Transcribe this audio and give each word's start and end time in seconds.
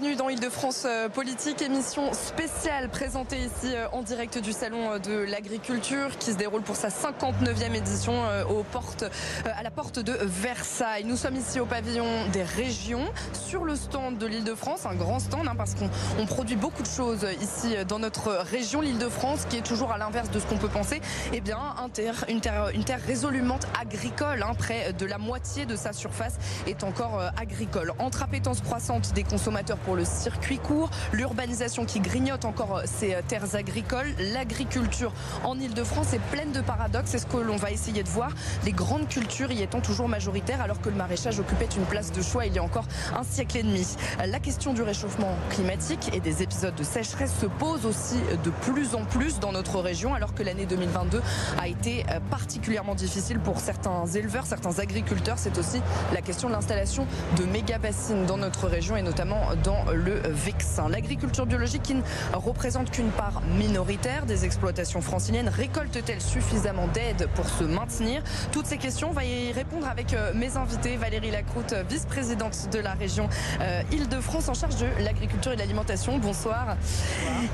bienvenue 0.00 0.16
dans 0.16 0.30
Île-de-France 0.30 0.84
euh, 0.86 1.08
Politique, 1.10 1.60
émission 1.60 2.14
spéciale 2.14 2.88
présentée 2.88 3.36
ici 3.36 3.74
euh, 3.74 3.86
en 3.92 4.00
direct 4.00 4.38
du 4.38 4.52
Salon 4.52 4.92
euh, 4.92 4.98
de 4.98 5.30
l'Agriculture 5.30 6.16
qui 6.18 6.32
se 6.32 6.38
déroule 6.38 6.62
pour 6.62 6.76
sa 6.76 6.88
59e 6.88 7.74
édition 7.74 8.14
aux 8.48 8.62
portes, 8.62 9.04
à 9.44 9.62
la 9.62 9.70
porte 9.70 9.98
de 9.98 10.16
Versailles. 10.22 11.04
Nous 11.04 11.16
sommes 11.16 11.36
ici 11.36 11.60
au 11.60 11.66
pavillon 11.66 12.06
des 12.32 12.42
régions, 12.42 13.04
sur 13.34 13.64
le 13.64 13.76
stand 13.76 14.16
de 14.16 14.26
l'Île-de-France, 14.26 14.86
un 14.86 14.94
grand 14.94 15.18
stand 15.18 15.46
hein, 15.46 15.54
parce 15.56 15.74
qu'on 15.74 16.26
produit 16.26 16.56
beaucoup 16.56 16.82
de 16.82 16.88
choses 16.88 17.26
ici 17.42 17.74
dans 17.86 17.98
notre 17.98 18.30
région, 18.30 18.80
l'Île-de-France, 18.80 19.46
qui 19.50 19.58
est 19.58 19.66
toujours 19.66 19.92
à 19.92 19.98
l'inverse 19.98 20.30
de 20.30 20.38
ce 20.38 20.46
qu'on 20.46 20.58
peut 20.58 20.68
penser, 20.68 21.00
eh 21.34 21.40
bien 21.40 21.58
terre, 21.92 22.24
une, 22.28 22.40
terre, 22.40 22.70
une 22.72 22.84
terre 22.84 23.00
résolument 23.04 23.58
agricole, 23.78 24.42
hein, 24.42 24.54
près 24.56 24.92
de 24.92 25.04
la 25.04 25.18
moitié 25.18 25.66
de 25.66 25.76
sa 25.76 25.92
surface 25.92 26.38
est 26.66 26.84
encore 26.84 27.20
agricole. 27.38 27.92
Entre 27.98 28.22
appétence 28.22 28.60
croissante 28.62 29.12
des 29.12 29.24
consommateurs 29.24 29.78
pour 29.78 29.89
le 29.94 30.04
circuit 30.04 30.58
court, 30.58 30.90
l'urbanisation 31.12 31.84
qui 31.84 32.00
grignote 32.00 32.44
encore 32.44 32.82
ces 32.84 33.16
terres 33.28 33.54
agricoles, 33.54 34.14
l'agriculture 34.32 35.12
en 35.44 35.58
Ile-de-France 35.58 36.12
est 36.12 36.20
pleine 36.30 36.52
de 36.52 36.60
paradoxes. 36.60 37.10
C'est 37.10 37.18
ce 37.18 37.26
que 37.26 37.36
l'on 37.36 37.56
va 37.56 37.70
essayer 37.70 38.02
de 38.02 38.08
voir. 38.08 38.30
Les 38.64 38.72
grandes 38.72 39.08
cultures 39.08 39.50
y 39.50 39.62
étant 39.62 39.80
toujours 39.80 40.08
majoritaires 40.08 40.60
alors 40.60 40.80
que 40.80 40.88
le 40.88 40.96
maraîchage 40.96 41.38
occupait 41.40 41.68
une 41.76 41.84
place 41.84 42.12
de 42.12 42.22
choix 42.22 42.46
il 42.46 42.54
y 42.54 42.58
a 42.58 42.62
encore 42.62 42.86
un 43.16 43.24
siècle 43.24 43.58
et 43.58 43.62
demi. 43.62 43.86
La 44.26 44.38
question 44.38 44.72
du 44.72 44.82
réchauffement 44.82 45.34
climatique 45.50 46.10
et 46.12 46.20
des 46.20 46.42
épisodes 46.42 46.74
de 46.74 46.84
sécheresse 46.84 47.32
se 47.40 47.46
pose 47.46 47.86
aussi 47.86 48.16
de 48.44 48.50
plus 48.50 48.94
en 48.94 49.04
plus 49.04 49.40
dans 49.40 49.52
notre 49.52 49.80
région 49.80 50.14
alors 50.14 50.34
que 50.34 50.42
l'année 50.42 50.66
2022 50.66 51.22
a 51.58 51.68
été 51.68 52.04
particulièrement 52.30 52.94
difficile 52.94 53.38
pour 53.38 53.60
certains 53.60 54.06
éleveurs, 54.06 54.46
certains 54.46 54.78
agriculteurs. 54.78 55.38
C'est 55.38 55.58
aussi 55.58 55.80
la 56.12 56.20
question 56.20 56.48
de 56.48 56.54
l'installation 56.54 57.06
de 57.36 57.44
méga 57.44 57.78
bassines 57.78 58.26
dans 58.26 58.36
notre 58.36 58.66
région 58.66 58.96
et 58.96 59.02
notamment 59.02 59.40
dans 59.64 59.79
le 59.94 60.20
Vexin. 60.28 60.88
L'agriculture 60.88 61.46
biologique 61.46 61.82
qui 61.82 61.94
ne 61.94 62.02
représente 62.32 62.90
qu'une 62.90 63.10
part 63.10 63.42
minoritaire 63.58 64.26
des 64.26 64.44
exploitations 64.44 65.00
franciliennes 65.00 65.48
récolte-t-elle 65.48 66.20
suffisamment 66.20 66.86
d'aide 66.88 67.28
pour 67.34 67.48
se 67.48 67.64
maintenir? 67.64 68.22
Toutes 68.52 68.66
ces 68.66 68.78
questions, 68.78 69.10
on 69.10 69.12
va 69.12 69.24
y 69.24 69.52
répondre 69.52 69.88
avec 69.88 70.12
euh, 70.12 70.32
mes 70.34 70.56
invités. 70.56 70.96
Valérie 70.96 71.30
Lacroute, 71.30 71.74
vice-présidente 71.88 72.68
de 72.72 72.78
la 72.78 72.94
région 72.94 73.28
euh, 73.60 73.82
Île-de-France 73.92 74.48
en 74.48 74.54
charge 74.54 74.76
de 74.76 74.86
l'agriculture 75.04 75.52
et 75.52 75.54
de 75.56 75.60
l'alimentation. 75.60 76.18
Bonsoir. 76.18 76.76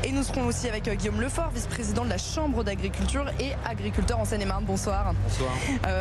Et 0.04 0.12
nous 0.12 0.22
serons 0.22 0.46
aussi 0.46 0.68
avec 0.68 0.88
euh, 0.88 0.94
Guillaume 0.94 1.20
Lefort, 1.20 1.50
vice-président 1.50 2.04
de 2.04 2.10
la 2.10 2.18
Chambre 2.18 2.64
d'agriculture 2.64 3.26
et 3.40 3.52
agriculteur 3.68 4.18
en 4.18 4.24
Seine-et-Marne. 4.24 4.64
Bonsoir. 4.64 5.14
Bonsoir. 5.24 5.52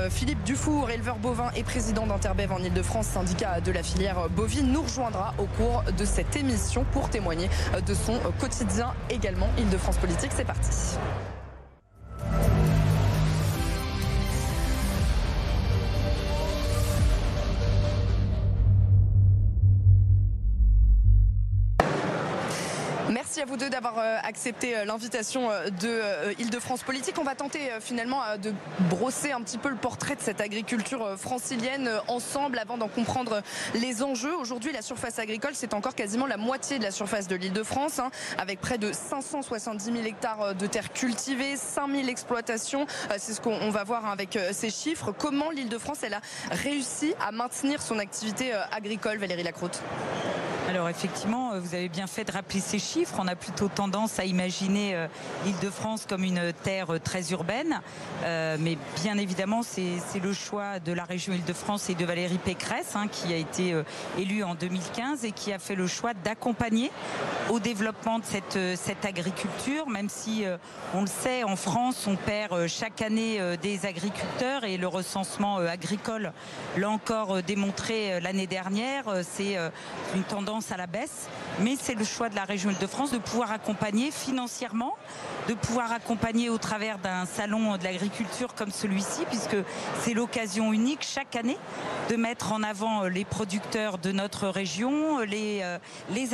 Philippe 0.09 0.43
Dufour, 0.43 0.89
éleveur 0.89 1.17
bovin 1.17 1.51
et 1.55 1.63
président 1.63 2.07
d'Interbev 2.07 2.51
en 2.51 2.59
Île-de-France, 2.59 3.07
syndicat 3.07 3.61
de 3.61 3.71
la 3.71 3.83
filière 3.83 4.29
bovine, 4.29 4.71
nous 4.71 4.81
rejoindra 4.81 5.33
au 5.37 5.45
cours 5.45 5.83
de 5.97 6.05
cette 6.15 6.37
émission 6.37 6.85
pour 6.93 7.09
témoigner 7.09 7.49
de 7.85 7.93
son 7.93 8.17
quotidien 8.39 8.93
également. 9.09 9.49
Île-de-France 9.57 9.97
Politique, 9.97 10.31
c'est 10.33 10.45
parti. 10.45 10.69
À 23.45 23.47
vous 23.47 23.57
deux 23.57 23.69
d'avoir 23.69 23.99
euh, 23.99 24.17
accepté 24.23 24.75
euh, 24.75 24.85
l'invitation 24.85 25.51
euh, 25.51 25.69
de 25.69 26.01
Île-de-France 26.39 26.81
Politique. 26.81 27.19
On 27.19 27.23
va 27.23 27.35
tenter 27.35 27.59
finalement 27.79 28.21
de 28.41 28.53
brosser 28.89 29.33
un 29.33 29.41
petit 29.41 29.59
peu 29.59 29.69
le 29.69 29.75
portrait 29.75 30.15
de 30.15 30.21
cette 30.21 30.41
agriculture 30.41 31.15
francilienne 31.15 31.89
ensemble 32.07 32.57
avant 32.57 32.77
d'en 32.77 32.87
comprendre 32.87 33.43
les 33.75 34.01
enjeux. 34.01 34.35
Aujourd'hui, 34.35 34.71
la 34.71 34.81
surface 34.81 35.19
agricole, 35.19 35.51
c'est 35.53 35.75
encore 35.75 35.93
quasiment 35.93 36.25
la 36.25 36.37
moitié 36.37 36.79
de 36.79 36.83
la 36.83 36.89
surface 36.89 37.27
de 37.27 37.35
l'Île-de-France, 37.35 37.99
hein, 37.99 38.09
avec 38.39 38.59
près 38.59 38.79
de 38.79 38.91
570 38.91 39.93
000 39.93 39.97
hectares 40.05 40.55
de 40.55 40.65
terres 40.65 40.91
cultivées, 40.91 41.55
5 41.55 41.91
000 41.91 42.07
exploitations. 42.07 42.87
C'est 43.17 43.33
ce 43.33 43.41
qu'on 43.41 43.69
va 43.69 43.83
voir 43.83 44.07
avec 44.07 44.39
ces 44.53 44.71
chiffres. 44.71 45.11
Comment 45.11 45.51
l'Île-de-France, 45.51 45.99
elle 46.01 46.15
a 46.15 46.21
réussi 46.49 47.13
à 47.25 47.31
maintenir 47.31 47.81
son 47.81 47.99
activité 47.99 48.53
agricole, 48.71 49.17
Valérie 49.17 49.43
Lacroute? 49.43 49.81
Alors 50.75 50.89
effectivement, 50.89 51.57
vous 51.57 51.73
avez 51.73 51.87
bien 51.87 52.05
fait 52.05 52.25
de 52.25 52.33
rappeler 52.33 52.59
ces 52.59 52.79
chiffres. 52.79 53.15
On 53.17 53.27
a 53.29 53.35
plutôt 53.37 53.69
tendance 53.69 54.19
à 54.19 54.25
imaginer 54.25 54.93
euh, 54.93 55.07
l'Île-de-France 55.45 56.05
comme 56.05 56.25
une 56.25 56.51
terre 56.63 56.95
euh, 56.95 56.99
très 56.99 57.31
urbaine. 57.31 57.79
Euh, 58.25 58.57
mais 58.59 58.77
bien 59.01 59.17
évidemment, 59.17 59.63
c'est 59.63 60.19
le 60.21 60.33
choix 60.33 60.79
de 60.79 60.91
la 60.91 61.05
région 61.05 61.33
Île-de-France 61.33 61.89
et 61.89 61.95
de 61.95 62.03
Valérie 62.03 62.39
Pécresse, 62.39 62.93
hein, 62.95 63.07
qui 63.09 63.31
a 63.31 63.37
été 63.37 63.73
élue 64.17 64.43
en 64.43 64.53
2015 64.55 65.23
et 65.23 65.31
qui 65.31 65.53
a 65.53 65.59
fait 65.59 65.75
le 65.75 65.87
choix 65.87 66.13
d'accompagner 66.13 66.91
au 67.49 67.59
développement 67.59 68.19
de 68.19 68.75
cette 68.75 69.05
agriculture, 69.05 69.87
même 69.87 70.09
si 70.09 70.43
on 70.93 71.01
le 71.01 71.07
sait, 71.07 71.43
en 71.43 71.55
France, 71.55 72.05
on 72.07 72.15
perd 72.15 72.67
chaque 72.67 73.01
année 73.01 73.39
des 73.61 73.85
agriculteurs 73.85 74.63
et 74.63 74.77
le 74.77 74.87
recensement 74.87 75.57
agricole 75.57 76.33
l'a 76.77 76.89
encore 76.89 77.43
démontré 77.43 78.19
l'année 78.19 78.47
dernière. 78.47 79.05
C'est 79.23 79.57
une 80.15 80.23
tendance 80.23 80.64
à 80.71 80.77
la 80.77 80.87
baisse, 80.87 81.27
mais 81.59 81.75
c'est 81.79 81.95
le 81.95 82.05
choix 82.05 82.29
de 82.29 82.35
la 82.35 82.43
région 82.43 82.69
Île-de-France 82.69 83.11
de 83.11 83.17
pouvoir 83.17 83.51
accompagner 83.51 84.11
financièrement, 84.11 84.95
de 85.47 85.53
pouvoir 85.53 85.91
accompagner 85.91 86.49
au 86.49 86.57
travers 86.57 86.97
d'un 86.97 87.25
salon 87.25 87.77
de 87.77 87.83
l'agriculture 87.83 88.55
comme 88.55 88.71
celui-ci, 88.71 89.25
puisque 89.29 89.57
c'est 90.01 90.13
l'occasion 90.13 90.73
unique 90.73 91.03
chaque 91.03 91.35
année 91.35 91.57
de 92.09 92.15
mettre 92.15 92.51
en 92.51 92.63
avant 92.63 93.03
euh, 93.03 93.09
les 93.09 93.25
producteurs 93.25 93.97
de 93.97 94.11
notre 94.11 94.47
région, 94.47 95.19
euh, 95.19 95.25
les, 95.25 95.61
euh, 95.63 95.77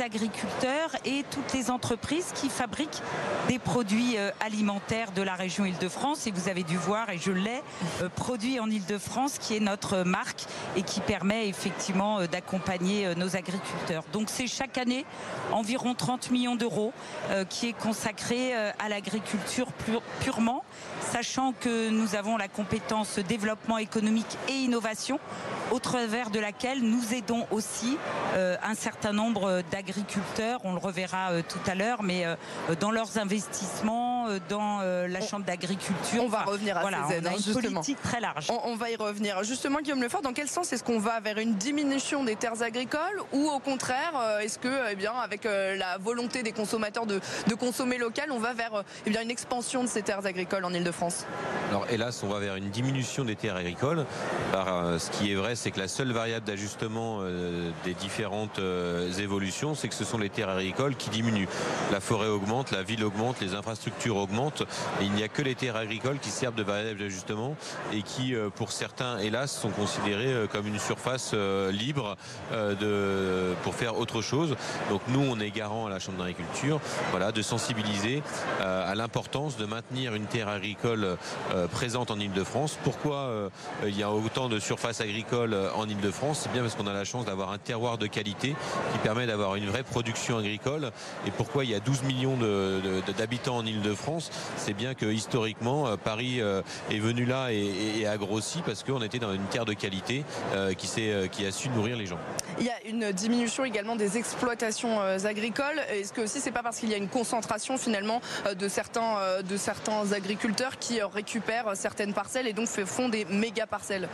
agriculteurs 0.02 0.90
et 1.04 1.24
toutes 1.30 1.52
les 1.52 1.70
entreprises 1.70 2.32
qui 2.34 2.48
fabriquent 2.48 3.02
des 3.46 3.58
produits 3.58 4.16
alimentaires 4.40 5.12
de 5.12 5.20
la 5.20 5.34
région 5.34 5.66
Île-de-France. 5.66 6.26
Et 6.26 6.30
vous 6.30 6.48
avez 6.48 6.62
dû 6.62 6.76
voir, 6.76 7.10
et 7.10 7.18
je 7.18 7.30
l'ai, 7.30 7.62
produit 8.16 8.58
en 8.58 8.70
Île-de-France, 8.70 9.38
qui 9.38 9.56
est 9.56 9.60
notre 9.60 9.98
marque 9.98 10.44
et 10.76 10.82
qui 10.82 11.00
permet 11.00 11.48
effectivement 11.48 12.24
d'accompagner 12.24 13.14
nos 13.16 13.36
agriculteurs. 13.36 14.04
Donc 14.12 14.21
c'est 14.28 14.46
chaque 14.46 14.78
année 14.78 15.04
environ 15.52 15.94
30 15.94 16.30
millions 16.30 16.56
d'euros 16.56 16.92
qui 17.48 17.68
est 17.68 17.72
consacré 17.72 18.54
à 18.54 18.88
l'agriculture 18.88 19.68
purement, 20.20 20.64
sachant 21.00 21.52
que 21.52 21.90
nous 21.90 22.14
avons 22.14 22.36
la 22.36 22.48
compétence 22.48 23.18
développement 23.18 23.78
économique 23.78 24.38
et 24.48 24.52
innovation 24.52 25.18
au 25.70 25.78
travers 25.78 26.30
de 26.30 26.38
laquelle 26.38 26.82
nous 26.82 27.14
aidons 27.14 27.46
aussi 27.50 27.96
euh, 28.34 28.56
un 28.62 28.74
certain 28.74 29.12
nombre 29.12 29.62
d'agriculteurs, 29.70 30.60
on 30.64 30.72
le 30.72 30.78
reverra 30.78 31.30
euh, 31.30 31.42
tout 31.46 31.70
à 31.70 31.74
l'heure, 31.74 32.02
mais 32.02 32.26
euh, 32.26 32.36
dans 32.78 32.90
leurs 32.90 33.18
investissements, 33.18 34.11
dans 34.48 34.80
la 34.80 35.20
chambre 35.20 35.44
d'agriculture. 35.44 36.22
On 36.22 36.28
va 36.28 36.42
revenir 36.42 36.76
à 36.76 36.80
voilà, 36.80 37.04
ces 37.08 37.16
aides, 37.16 37.26
on 37.26 37.34
a 37.34 37.36
une 37.36 37.62
politique 37.70 38.02
très 38.02 38.20
large. 38.20 38.48
On, 38.64 38.76
va 38.76 38.90
y 38.90 38.96
revenir. 38.96 39.42
Justement, 39.44 39.80
Guillaume 39.80 40.02
Lefort, 40.02 40.22
dans 40.22 40.32
quel 40.32 40.48
sens 40.48 40.72
est-ce 40.72 40.84
qu'on 40.84 40.98
va 40.98 41.20
vers 41.20 41.38
une 41.38 41.54
diminution 41.54 42.24
des 42.24 42.36
terres 42.36 42.62
agricoles 42.62 43.22
ou 43.32 43.48
au 43.48 43.58
contraire, 43.58 44.12
est-ce 44.40 44.58
que, 44.58 44.90
eh 44.90 44.94
bien, 44.94 45.12
avec 45.12 45.44
la 45.44 45.98
volonté 45.98 46.42
des 46.42 46.52
consommateurs 46.52 47.06
de, 47.06 47.20
consommer 47.58 47.98
local, 47.98 48.30
on 48.32 48.38
va 48.38 48.54
vers 48.54 48.82
eh 49.06 49.10
bien, 49.10 49.22
une 49.22 49.30
expansion 49.30 49.82
de 49.82 49.88
ces 49.88 50.02
terres 50.02 50.26
agricoles 50.26 50.64
en 50.64 50.72
Ile-de-France 50.72 51.26
Alors, 51.70 51.86
hélas, 51.90 52.22
on 52.22 52.28
va 52.28 52.40
vers 52.40 52.56
une 52.56 52.70
diminution 52.70 53.24
des 53.24 53.36
terres 53.36 53.56
agricoles. 53.56 54.04
Par, 54.52 55.00
ce 55.00 55.10
qui 55.10 55.32
est 55.32 55.34
vrai, 55.34 55.54
c'est 55.56 55.70
que 55.70 55.80
la 55.80 55.88
seule 55.88 56.12
variable 56.12 56.46
d'ajustement 56.46 57.18
euh, 57.20 57.70
des 57.84 57.94
différentes 57.94 58.58
euh, 58.58 59.12
évolutions, 59.18 59.74
c'est 59.74 59.88
que 59.88 59.94
ce 59.94 60.04
sont 60.04 60.18
les 60.18 60.30
terres 60.30 60.48
agricoles 60.48 60.96
qui 60.96 61.10
diminuent. 61.10 61.48
La 61.90 62.00
forêt 62.00 62.28
augmente, 62.28 62.70
la 62.70 62.82
ville 62.82 63.04
augmente, 63.04 63.40
les 63.40 63.54
infrastructures 63.54 64.11
augmentent. 64.16 64.62
Et 65.00 65.04
il 65.04 65.12
n'y 65.12 65.22
a 65.22 65.28
que 65.28 65.42
les 65.42 65.54
terres 65.54 65.76
agricoles 65.76 66.18
qui 66.18 66.30
servent 66.30 66.54
de 66.54 66.62
variable 66.62 67.00
d'ajustement 67.00 67.56
et 67.92 68.02
qui, 68.02 68.34
euh, 68.34 68.48
pour 68.50 68.72
certains, 68.72 69.18
hélas, 69.18 69.52
sont 69.52 69.70
considérées 69.70 70.46
comme 70.50 70.66
une 70.66 70.78
surface 70.78 71.34
libre 71.70 72.16
de, 72.52 73.54
pour 73.62 73.74
faire 73.74 73.98
autre 73.98 74.22
chose. 74.22 74.56
Donc 74.90 75.00
nous, 75.08 75.20
on 75.20 75.38
est 75.40 75.50
garant 75.50 75.86
à 75.86 75.90
la 75.90 75.98
Chambre 75.98 76.18
d'agriculture 76.18 76.80
voilà, 77.10 77.32
de 77.32 77.42
sensibiliser 77.42 78.22
à 78.60 78.94
l'importance 78.94 79.56
de 79.56 79.66
maintenir 79.66 80.14
une 80.14 80.26
terre 80.26 80.48
agricole 80.48 81.16
présente 81.70 82.10
en 82.10 82.18
Ile-de-France. 82.18 82.78
Pourquoi 82.82 83.50
il 83.86 83.96
y 83.96 84.02
a 84.02 84.10
autant 84.10 84.48
de 84.48 84.58
surfaces 84.58 85.00
agricoles 85.00 85.54
euh, 85.54 85.70
en 85.74 85.88
Ile-de-France, 85.88 86.40
c'est 86.42 86.52
bien 86.52 86.62
parce 86.62 86.74
qu'on 86.74 86.86
a 86.86 86.92
la 86.92 87.04
chance 87.04 87.24
d'avoir 87.24 87.50
un 87.50 87.58
terroir 87.58 87.98
de 87.98 88.06
qualité 88.06 88.54
qui 88.92 88.98
permet 88.98 89.26
d'avoir 89.26 89.56
une 89.56 89.66
vraie 89.66 89.82
production 89.82 90.38
agricole. 90.38 90.90
Et 91.26 91.30
pourquoi 91.30 91.64
il 91.64 91.70
y 91.70 91.74
a 91.74 91.80
12 91.80 92.02
millions 92.02 92.36
d'habitants 93.16 93.58
en 93.58 93.66
Ile-de-France 93.66 94.01
C'est 94.56 94.74
bien 94.74 94.94
que 94.94 95.06
historiquement, 95.06 95.86
euh, 95.86 95.96
Paris 95.96 96.40
euh, 96.40 96.62
est 96.90 96.98
venu 96.98 97.24
là 97.24 97.52
et, 97.52 98.06
a 98.06 98.16
grossi 98.16 98.62
parce 98.66 98.82
qu'on 98.82 99.02
était 99.02 99.18
dans 99.18 99.32
une 99.32 99.44
terre 99.44 99.64
de 99.64 99.74
qualité 99.74 100.24
qui, 100.76 100.88
qui 101.30 101.46
a 101.46 101.52
su 101.52 101.68
nourrir 101.68 101.96
les 101.96 102.06
gens. 102.06 102.18
Il 102.58 102.66
y 102.66 102.70
a 102.70 102.84
une 102.84 103.12
diminution 103.12 103.64
également 103.64 103.94
des 103.94 104.18
exploitations 104.18 105.00
agricoles. 105.00 105.80
Est-ce 105.90 106.12
que 106.12 106.22
aussi 106.22 106.40
c'est 106.40 106.50
pas 106.50 106.62
parce 106.62 106.78
qu'il 106.78 106.90
y 106.90 106.94
a 106.94 106.96
une 106.96 107.08
concentration 107.08 107.78
finalement 107.78 108.20
de 108.58 108.68
certains, 108.68 109.40
de 109.42 109.56
certains 109.56 110.12
agriculteurs 110.12 110.78
qui 110.78 111.00
récupèrent 111.00 111.76
certaines 111.76 112.12
parcelles 112.12 112.48
et 112.48 112.52
donc 112.52 112.66
font 112.66 113.08
des 113.08 113.24
méga 113.24 113.66
parcelles? 113.66 114.08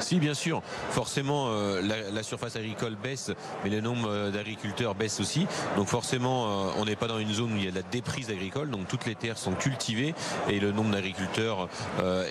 Si, 0.00 0.18
bien 0.18 0.34
sûr. 0.34 0.62
Forcément, 0.90 1.48
euh, 1.48 1.80
la, 1.82 2.22
surface 2.22 2.56
agricole 2.56 2.96
baisse, 2.96 3.30
mais 3.64 3.70
le 3.70 3.80
nombre 3.80 4.08
euh, 4.08 4.30
d'agriculteurs 4.30 4.94
baisse 4.94 5.20
aussi. 5.20 5.46
Donc 5.76 5.88
forcément, 5.88 6.72
on 6.76 6.84
n'est 6.84 6.96
pas 6.96 7.06
dans 7.06 7.18
une 7.18 7.32
zone 7.32 7.52
où 7.52 7.56
il 7.56 7.64
y 7.64 7.68
a 7.68 7.70
de 7.70 7.76
la 7.76 7.82
déprise 7.82 8.30
agricole. 8.30 8.70
Donc 8.70 8.88
toutes 8.88 9.06
les 9.06 9.14
sont 9.34 9.52
cultivées 9.52 10.14
et 10.48 10.60
le 10.60 10.72
nombre 10.72 10.90
d'agriculteurs 10.90 11.68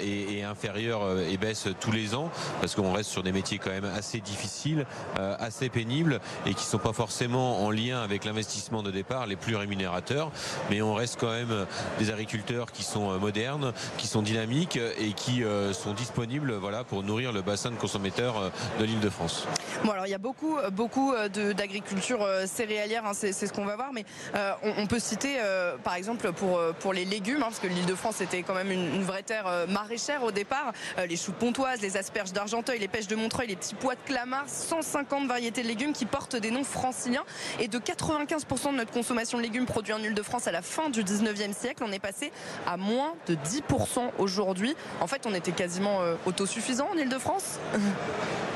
est, 0.01 0.43
inférieur 0.43 1.19
et 1.19 1.37
baisse 1.37 1.67
tous 1.79 1.91
les 1.91 2.15
ans 2.15 2.29
parce 2.61 2.75
qu'on 2.75 2.93
reste 2.93 3.09
sur 3.09 3.23
des 3.23 3.31
métiers 3.31 3.57
quand 3.57 3.71
même 3.71 3.85
assez 3.85 4.19
difficiles, 4.19 4.85
assez 5.17 5.69
pénibles 5.69 6.19
et 6.45 6.53
qui 6.53 6.63
ne 6.65 6.69
sont 6.69 6.77
pas 6.77 6.93
forcément 6.93 7.63
en 7.65 7.71
lien 7.71 8.01
avec 8.01 8.25
l'investissement 8.25 8.83
de 8.83 8.91
départ 8.91 9.25
les 9.25 9.35
plus 9.35 9.55
rémunérateurs. 9.55 10.31
Mais 10.69 10.81
on 10.81 10.93
reste 10.93 11.17
quand 11.19 11.31
même 11.31 11.65
des 11.99 12.11
agriculteurs 12.11 12.71
qui 12.71 12.83
sont 12.83 13.19
modernes, 13.19 13.73
qui 13.97 14.07
sont 14.07 14.21
dynamiques 14.21 14.79
et 14.99 15.13
qui 15.13 15.43
sont 15.73 15.93
disponibles 15.93 16.53
voilà, 16.53 16.83
pour 16.83 17.03
nourrir 17.03 17.31
le 17.31 17.41
bassin 17.41 17.71
de 17.71 17.75
consommateurs 17.75 18.05
euh, 18.37 18.49
de 18.79 18.85
l'île 18.85 18.99
de 18.99 19.09
France. 19.09 19.47
Bon, 19.83 19.91
alors 19.91 20.07
il 20.07 20.11
y 20.11 20.15
a 20.15 20.19
beaucoup, 20.19 20.57
euh, 20.57 20.69
beaucoup 20.69 21.13
euh, 21.13 21.29
d'agriculture 21.53 22.25
céréalière, 22.45 23.05
hein, 23.05 23.11
c'est 23.13 23.33
ce 23.33 23.53
qu'on 23.53 23.65
va 23.65 23.75
voir, 23.75 23.91
mais 23.93 24.05
on, 24.63 24.87
peut 24.87 24.99
citer 24.99 25.37
par 25.83 25.95
exemple 25.95 26.31
pour 26.31 26.84
les 26.93 27.05
légumes, 27.05 27.37
hein, 27.37 27.47
parce 27.47 27.59
que 27.59 27.67
l'île 27.67 27.85
de 27.85 27.95
France 27.95 28.21
était 28.21 28.43
quand 28.43 28.53
même 28.53 28.71
une, 28.71 29.03
vraie 29.03 29.23
terre 29.23 29.45
maraîchère 29.67 30.23
au 30.23 30.31
départ, 30.31 30.73
les 31.07 31.15
choux 31.15 31.31
de 31.31 31.37
Pontoise, 31.37 31.81
les 31.81 31.97
asperges 31.97 32.33
d'Argenteuil, 32.33 32.79
les 32.79 32.87
pêches 32.87 33.07
de 33.07 33.15
Montreuil, 33.15 33.47
les 33.47 33.55
petits 33.55 33.75
pois 33.75 33.95
de 33.95 33.99
Clamart, 34.05 34.47
150 34.47 35.27
variétés 35.27 35.61
de 35.61 35.67
légumes 35.67 35.93
qui 35.93 36.05
portent 36.05 36.35
des 36.35 36.51
noms 36.51 36.63
franciliens. 36.63 37.23
Et 37.59 37.67
de 37.67 37.77
95% 37.77 38.71
de 38.71 38.77
notre 38.77 38.91
consommation 38.91 39.37
de 39.37 39.43
légumes 39.43 39.65
produits 39.65 39.93
en 39.93 39.99
île 39.99 40.13
de 40.13 40.23
France 40.23 40.47
à 40.47 40.51
la 40.51 40.61
fin 40.61 40.89
du 40.89 41.03
19e 41.03 41.53
siècle, 41.53 41.83
on 41.85 41.91
est 41.91 41.99
passé 41.99 42.31
à 42.65 42.77
moins 42.77 43.13
de 43.27 43.35
10% 43.35 44.11
aujourd'hui. 44.17 44.75
En 45.01 45.07
fait, 45.07 45.25
on 45.25 45.33
était 45.33 45.51
quasiment 45.51 45.99
autosuffisant 46.25 46.87
en 46.93 46.97
Ile-de-France 46.97 47.59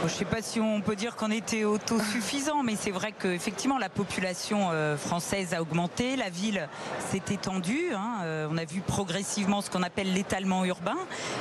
je 0.00 0.04
ne 0.14 0.18
sais 0.18 0.24
pas 0.24 0.40
si 0.40 0.60
on 0.60 0.80
peut 0.80 0.96
dire 0.96 1.14
qu'on 1.14 1.30
était 1.30 1.64
autosuffisant, 1.64 2.62
mais 2.62 2.74
c'est 2.74 2.90
vrai 2.90 3.12
qu'effectivement 3.12 3.76
la 3.76 3.90
population 3.90 4.70
euh, 4.72 4.96
française 4.96 5.52
a 5.52 5.60
augmenté, 5.60 6.16
la 6.16 6.30
ville 6.30 6.68
s'est 7.10 7.22
étendue. 7.30 7.90
Hein, 7.94 8.20
euh, 8.22 8.48
on 8.50 8.56
a 8.56 8.64
vu 8.64 8.80
progressivement 8.80 9.60
ce 9.60 9.68
qu'on 9.68 9.82
appelle 9.82 10.14
l'étalement 10.14 10.64
urbain. 10.64 10.96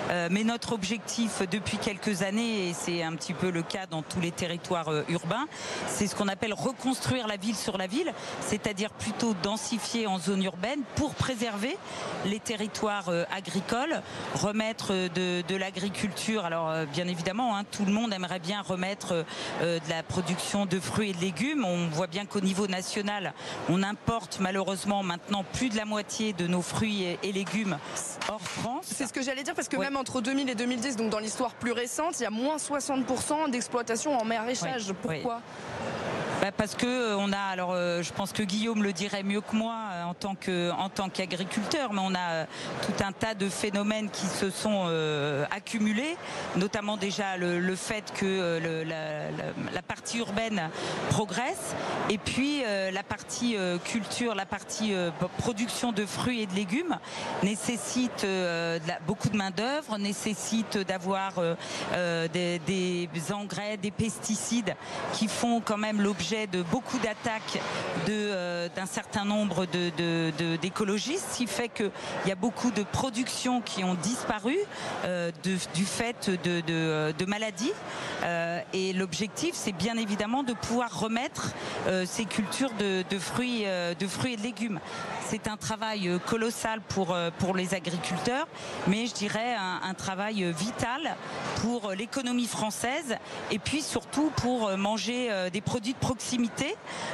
Euh, 0.09 0.27
mais 0.29 0.43
notre 0.43 0.73
objectif 0.73 1.41
depuis 1.49 1.77
quelques 1.77 2.21
années, 2.21 2.67
et 2.69 2.73
c'est 2.73 3.01
un 3.01 3.13
petit 3.13 3.33
peu 3.33 3.49
le 3.49 3.61
cas 3.61 3.85
dans 3.89 4.01
tous 4.01 4.19
les 4.19 4.31
territoires 4.31 4.91
urbains, 5.07 5.47
c'est 5.87 6.07
ce 6.07 6.15
qu'on 6.15 6.27
appelle 6.27 6.53
reconstruire 6.53 7.27
la 7.27 7.37
ville 7.37 7.55
sur 7.55 7.77
la 7.77 7.87
ville, 7.87 8.13
c'est-à-dire 8.41 8.91
plutôt 8.91 9.35
densifier 9.41 10.05
en 10.05 10.19
zone 10.19 10.43
urbaine 10.43 10.81
pour 10.95 11.15
préserver 11.15 11.77
les 12.25 12.39
territoires 12.39 13.09
agricoles, 13.31 14.01
remettre 14.35 14.93
de, 15.13 15.55
l'agriculture. 15.55 16.43
Alors 16.45 16.85
bien 16.87 17.07
évidemment, 17.07 17.55
hein, 17.55 17.63
tout 17.71 17.85
le 17.85 17.91
monde 17.91 18.13
aimerait 18.13 18.39
bien 18.39 18.48
remettre 18.57 19.25
euh, 19.61 19.79
de 19.79 19.89
la 19.89 20.03
production 20.03 20.65
de 20.65 20.79
fruits 20.79 21.11
et 21.11 21.13
de 21.13 21.21
légumes. 21.21 21.63
On 21.65 21.87
voit 21.87 22.07
bien 22.07 22.25
qu'au 22.25 22.41
niveau 22.41 22.67
national, 22.67 23.33
on 23.69 23.83
importe 23.83 24.39
malheureusement 24.39 25.03
maintenant 25.03 25.43
plus 25.43 25.69
de 25.69 25.77
la 25.77 25.85
moitié 25.85 26.33
de 26.33 26.47
nos 26.47 26.61
fruits 26.61 27.17
et 27.21 27.31
légumes 27.31 27.77
hors 28.27 28.41
France. 28.41 28.85
C'est 28.85 29.07
ce 29.07 29.13
que 29.13 29.21
j'allais 29.21 29.43
dire 29.43 29.55
parce 29.55 29.69
que 29.69 29.77
même 29.77 29.95
entre 29.97 30.21
2000 30.21 30.49
et 30.49 30.55
2010, 30.55 30.95
donc 30.95 31.09
dans 31.09 31.19
l'histoire 31.19 31.53
plus 31.53 31.71
récente, 31.71 32.19
il 32.19 32.23
y 32.23 32.25
a 32.25 32.31
moins 32.31 32.57
60% 32.57 33.51
d'exploitation 33.51 34.17
en 34.17 34.25
maraîchage. 34.25 34.93
Pourquoi? 35.01 35.41
Parce 36.57 36.75
que 36.75 36.85
euh, 36.85 37.17
on 37.17 37.31
a, 37.31 37.37
alors 37.37 37.71
euh, 37.73 38.01
je 38.01 38.13
pense 38.13 38.31
que 38.31 38.43
Guillaume 38.43 38.83
le 38.83 38.93
dirait 38.93 39.23
mieux 39.23 39.41
que 39.41 39.55
moi 39.55 39.75
euh, 39.91 40.03
en 40.71 40.89
tant 40.89 41.09
qu'agriculteur, 41.09 41.93
mais 41.93 42.01
on 42.03 42.13
a 42.15 42.45
tout 42.85 43.03
un 43.03 43.11
tas 43.11 43.33
de 43.33 43.49
phénomènes 43.49 44.09
qui 44.09 44.25
se 44.25 44.49
sont 44.49 44.87
accumulés, 45.51 46.17
notamment 46.55 46.97
déjà 46.97 47.37
le, 47.37 47.75
fait 47.75 48.11
que 48.13 48.59
la, 49.73 49.81
partie 49.81 50.19
urbaine 50.19 50.69
progresse, 51.09 51.75
et 52.09 52.17
puis 52.17 52.61
la 52.91 53.03
partie 53.03 53.57
culture, 53.83 54.35
la 54.35 54.45
partie 54.45 54.93
production 55.37 55.91
de 55.91 56.05
fruits 56.05 56.41
et 56.41 56.45
de 56.45 56.53
légumes 56.53 56.97
nécessite 57.43 58.25
beaucoup 59.07 59.29
de 59.29 59.37
main 59.37 59.51
d'œuvre, 59.51 59.97
nécessite 59.97 60.77
d'avoir 60.77 61.33
des 61.93 63.09
engrais, 63.31 63.77
des 63.77 63.91
pesticides 63.91 64.75
qui 65.13 65.27
font 65.27 65.61
quand 65.61 65.77
même 65.77 66.01
l'objet 66.01 66.38
de 66.47 66.61
beaucoup 66.63 66.97
d'attaques 66.99 67.59
euh, 68.09 68.69
d'un 68.75 68.85
certain 68.85 69.25
nombre 69.25 69.65
d'écologistes, 70.61 71.27
ce 71.31 71.37
qui 71.37 71.47
fait 71.47 71.69
qu'il 71.69 71.91
y 72.25 72.31
a 72.31 72.35
beaucoup 72.35 72.71
de 72.71 72.83
productions 72.83 73.61
qui 73.61 73.83
ont 73.83 73.95
disparu 73.95 74.57
euh, 75.05 75.31
du 75.43 75.85
fait 75.85 76.29
de, 76.29 77.25
maladies. 77.25 77.71
Euh, 78.23 78.61
et 78.73 78.93
l'objectif, 78.93 79.51
c'est 79.53 79.71
bien 79.71 79.97
évidemment 79.97 80.43
de 80.43 80.53
pouvoir 80.53 80.99
remettre 80.99 81.53
ces 82.05 82.25
cultures 82.25 82.71
de, 82.79 83.03
fruits, 83.19 83.65
de 83.99 84.07
fruits 84.07 84.33
et 84.33 84.37
de 84.37 84.41
légumes. 84.41 84.79
C'est 85.27 85.47
un 85.47 85.57
travail 85.57 86.19
colossal 86.25 86.81
pour, 86.81 87.15
pour 87.37 87.55
les 87.55 87.73
agriculteurs, 87.73 88.47
mais 88.87 89.05
je 89.05 89.13
dirais 89.13 89.55
un 89.55 89.93
travail 89.93 90.51
vital 90.53 91.15
pour 91.61 91.91
l'économie 91.91 92.47
française 92.47 93.17
et 93.51 93.59
puis 93.59 93.81
surtout 93.81 94.31
pour 94.37 94.75
manger 94.77 95.29
des 95.51 95.61
produits 95.61 95.93
de 95.93 95.99
proximité 95.99 96.28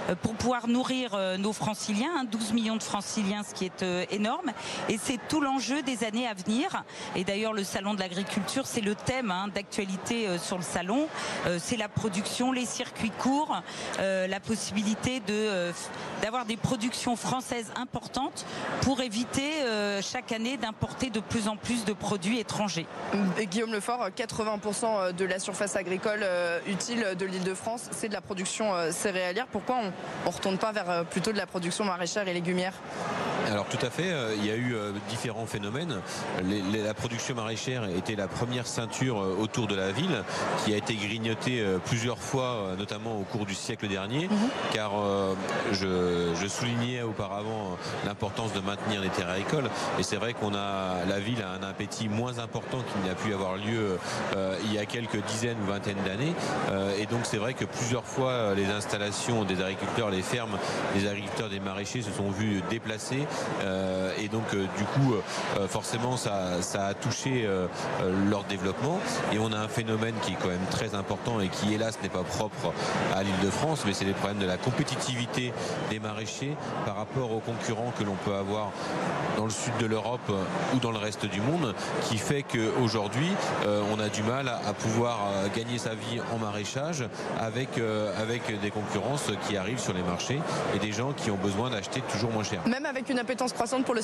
euh, 0.09 0.15
pour 0.21 0.33
pouvoir 0.33 0.67
nourrir 0.67 1.11
euh, 1.13 1.37
nos 1.37 1.53
franciliens, 1.53 2.25
12 2.29 2.41
hein, 2.41 2.53
millions 2.53 2.75
de 2.75 2.83
franciliens, 2.83 3.43
ce 3.43 3.53
qui 3.53 3.65
est 3.65 3.83
euh, 3.83 4.05
énorme. 4.11 4.51
Et 4.89 4.97
c'est 5.01 5.19
tout 5.29 5.41
l'enjeu 5.41 5.81
des 5.81 6.03
années 6.03 6.27
à 6.27 6.33
venir. 6.33 6.83
Et 7.15 7.23
d'ailleurs, 7.23 7.53
le 7.53 7.63
salon 7.63 7.93
de 7.93 7.99
l'agriculture, 7.99 8.65
c'est 8.65 8.81
le 8.81 8.95
thème 8.95 9.31
hein, 9.31 9.47
d'actualité 9.53 10.27
sur 10.37 10.57
le 10.57 10.63
salon. 10.63 11.07
C'est 11.59 11.77
la 11.77 11.89
production, 11.89 12.51
les 12.51 12.65
circuits 12.65 13.11
courts, 13.11 13.61
la 13.99 14.39
possibilité 14.39 15.19
de 15.21 15.71
d'avoir 16.21 16.45
des 16.45 16.57
productions 16.57 17.15
françaises 17.15 17.71
importantes 17.75 18.45
pour 18.81 19.01
éviter 19.01 19.51
chaque 20.01 20.31
année 20.31 20.57
d'importer 20.57 21.09
de 21.09 21.19
plus 21.19 21.47
en 21.47 21.55
plus 21.55 21.85
de 21.85 21.93
produits 21.93 22.39
étrangers. 22.39 22.87
Guillaume 23.39 23.73
Lefort, 23.73 24.09
80% 24.09 25.13
de 25.13 25.25
la 25.25 25.39
surface 25.39 25.75
agricole 25.75 26.25
utile 26.67 27.15
de 27.17 27.25
l'Île-de-France, 27.25 27.89
c'est 27.91 28.09
de 28.09 28.13
la 28.13 28.21
production 28.21 28.73
céréalière, 28.95 29.47
pourquoi 29.51 29.77
on 29.83 29.85
ne 30.29 30.35
retourne 30.35 30.57
pas 30.57 30.71
vers 30.71 30.89
euh, 30.89 31.03
plutôt 31.03 31.31
de 31.31 31.37
la 31.37 31.45
production 31.45 31.83
maraîchère 31.83 32.27
et 32.27 32.33
légumière? 32.33 32.73
Alors 33.51 33.65
tout 33.65 33.83
à 33.85 33.89
fait, 33.89 34.11
euh, 34.11 34.35
il 34.37 34.45
y 34.45 34.49
a 34.49 34.55
eu 34.55 34.73
euh, 34.73 34.91
différents 35.09 35.45
phénomènes. 35.45 36.01
la 36.41 36.93
production 36.93 37.35
maraîchère 37.35 37.85
était 37.85 38.15
la 38.15 38.27
première 38.27 38.65
ceinture 38.65 39.17
autour 39.17 39.67
de 39.67 39.75
la 39.75 39.91
ville 39.91 40.23
qui 40.63 40.73
a 40.73 40.77
été 40.77 40.95
grignotée 40.95 41.63
plusieurs 41.85 42.17
fois, 42.17 42.71
notamment 42.77 43.19
au 43.19 43.23
cours 43.23 43.45
du 43.45 43.53
siècle 43.53 43.87
dernier, 43.87 44.27
mhm. 44.27 44.49
car 44.73 44.91
je, 45.71 46.47
soulignais 46.47 47.01
auparavant 47.01 47.77
l'importance 48.05 48.53
de 48.53 48.59
maintenir 48.61 49.01
les 49.01 49.09
terres 49.09 49.29
agricoles. 49.29 49.69
Et 49.99 50.03
c'est 50.03 50.15
vrai 50.15 50.33
qu'on 50.33 50.53
a 50.55 51.03
la 51.07 51.19
ville 51.19 51.43
a 51.43 51.51
un 51.51 51.67
appétit 51.67 52.07
moins 52.07 52.39
important 52.39 52.77
qu'il 52.79 53.09
n'a 53.09 53.15
pu 53.15 53.33
avoir 53.33 53.57
lieu 53.57 53.97
il 54.63 54.73
y 54.73 54.79
a 54.79 54.85
quelques 54.85 55.23
dizaines 55.25 55.57
ou 55.63 55.65
vingtaines 55.65 56.01
d'années. 56.05 56.33
et 56.97 57.05
donc 57.07 57.21
c'est 57.23 57.37
vrai 57.37 57.53
que 57.53 57.65
plusieurs 57.65 58.05
fois 58.05 58.53
les 58.55 58.69
des 59.47 59.61
agriculteurs, 59.61 60.09
les 60.09 60.21
fermes 60.21 60.57
des 60.95 61.07
agriculteurs, 61.07 61.49
des 61.49 61.59
maraîchers 61.59 62.01
se 62.01 62.11
sont 62.11 62.29
vus 62.29 62.61
déplacer. 62.69 63.25
Euh, 63.63 64.04
et 64.17 64.27
donc, 64.27 64.43
euh, 64.53 64.65
du 64.77 64.83
coup, 64.83 65.13
euh, 65.13 65.67
forcément, 65.67 66.17
ça, 66.17 66.61
ça, 66.61 66.87
a 66.87 66.93
touché 66.93 67.47
leur 68.29 68.43
développement. 68.43 68.99
Et 69.33 69.39
on 69.39 69.51
a 69.51 69.57
un 69.57 69.67
phénomène 69.67 70.15
qui 70.21 70.33
est 70.33 70.37
quand 70.41 70.49
même 70.49 70.65
très 70.69 70.95
important 70.95 71.39
et 71.39 71.47
qui, 71.47 71.73
hélas, 71.73 71.97
n'est 72.03 72.09
pas 72.09 72.23
propre 72.23 72.73
à 73.13 73.23
l'île 73.23 73.39
de 73.43 73.49
France, 73.49 73.83
mais 73.85 73.93
c'est 73.93 74.05
les 74.05 74.13
problèmes 74.13 74.39
de 74.39 74.45
la 74.45 74.57
compétitivité 74.57 75.53
des 75.89 75.99
maraîchers 75.99 76.55
par 76.85 76.95
rapport 76.95 77.31
aux 77.31 77.39
concurrents 77.39 77.91
que 77.97 78.03
l'on 78.03 78.15
peut 78.15 78.35
avoir 78.35 78.71
dans 79.37 79.45
le 79.45 79.51
sud 79.51 79.75
de 79.79 79.85
l'Europe 79.85 80.31
ou 80.73 80.79
dans 80.79 80.91
le 80.91 80.97
reste 80.97 81.25
du 81.25 81.41
monde, 81.41 81.73
qui 82.03 82.17
fait 82.17 82.43
qu'aujourd'hui, 82.43 83.29
on 83.65 83.99
a 83.99 84.09
du 84.09 84.23
mal 84.23 84.47
à, 84.47 84.73
pouvoir 84.73 85.19
gagner 85.55 85.77
sa 85.77 85.95
vie 85.95 86.21
en 86.33 86.37
maraîchage 86.37 87.05
avec, 87.39 87.69
avec 88.17 88.59
des 88.61 88.71
concurrences 88.71 89.31
qui 89.47 89.57
arrivent 89.57 89.79
sur 89.79 89.93
les 89.93 90.03
marchés 90.03 90.39
et 90.75 90.79
des 90.79 90.91
gens 90.91 91.13
qui 91.13 91.31
ont 91.31 91.37
besoin 91.37 91.69
d'acheter 91.69 92.01
toujours 92.11 92.31
moins 92.31 92.43
cher. 92.43 92.61
Même 92.67 92.85
avec 92.85 93.09
une 93.09 93.19
appétence 93.19 93.53
croissante 93.53 93.85
pour 93.85 93.95
le 93.95 94.01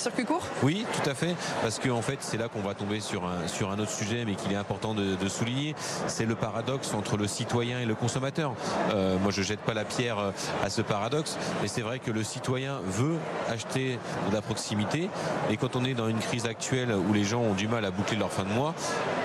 Oui, 0.63 0.83
tout 0.91 1.07
à 1.07 1.13
fait, 1.13 1.35
parce 1.61 1.77
qu'en 1.77 1.91
en 1.91 2.01
fait, 2.01 2.17
c'est 2.21 2.37
là 2.37 2.47
qu'on 2.47 2.61
va 2.61 2.73
tomber 2.73 2.99
sur 3.01 3.23
un, 3.23 3.79
autre 3.79 3.91
sujet, 3.91 4.25
mais 4.25 4.33
qu'il 4.33 4.51
est 4.51 4.55
important 4.55 4.95
de, 4.95 5.15
souligner. 5.27 5.75
C'est 6.07 6.25
le 6.25 6.33
paradoxe 6.33 6.95
entre 6.95 7.17
le 7.17 7.27
citoyen 7.27 7.79
et 7.79 7.85
le 7.85 7.93
consommateur. 7.93 8.55
Euh, 8.93 9.19
moi, 9.19 9.31
je 9.31 9.43
jette 9.43 9.59
pas 9.59 9.75
la 9.75 9.85
pierre 9.85 10.17
euh, 10.17 10.31
à 10.63 10.71
ce 10.71 10.81
paradoxe, 10.81 11.37
mais 11.61 11.67
c'est 11.67 11.81
vrai 11.81 11.99
que 11.99 12.09
le 12.09 12.23
citoyen 12.23 12.79
veut 12.83 13.17
acheter 13.47 13.99
de 14.29 14.33
la 14.33 14.41
proximité, 14.41 15.07
et 15.51 15.57
quand 15.57 15.75
on 15.75 15.85
est 15.85 15.93
dans 15.93 16.07
une 16.07 16.17
crise 16.17 16.47
actuelle 16.47 16.91
où 16.91 17.13
les 17.13 17.23
gens 17.23 17.41
ont 17.41 17.53
du 17.53 17.67
mal 17.67 17.85
à 17.85 17.91
boucler 17.91 18.17
leur 18.17 18.31
fin 18.31 18.43
de 18.43 18.49
mois, 18.49 18.73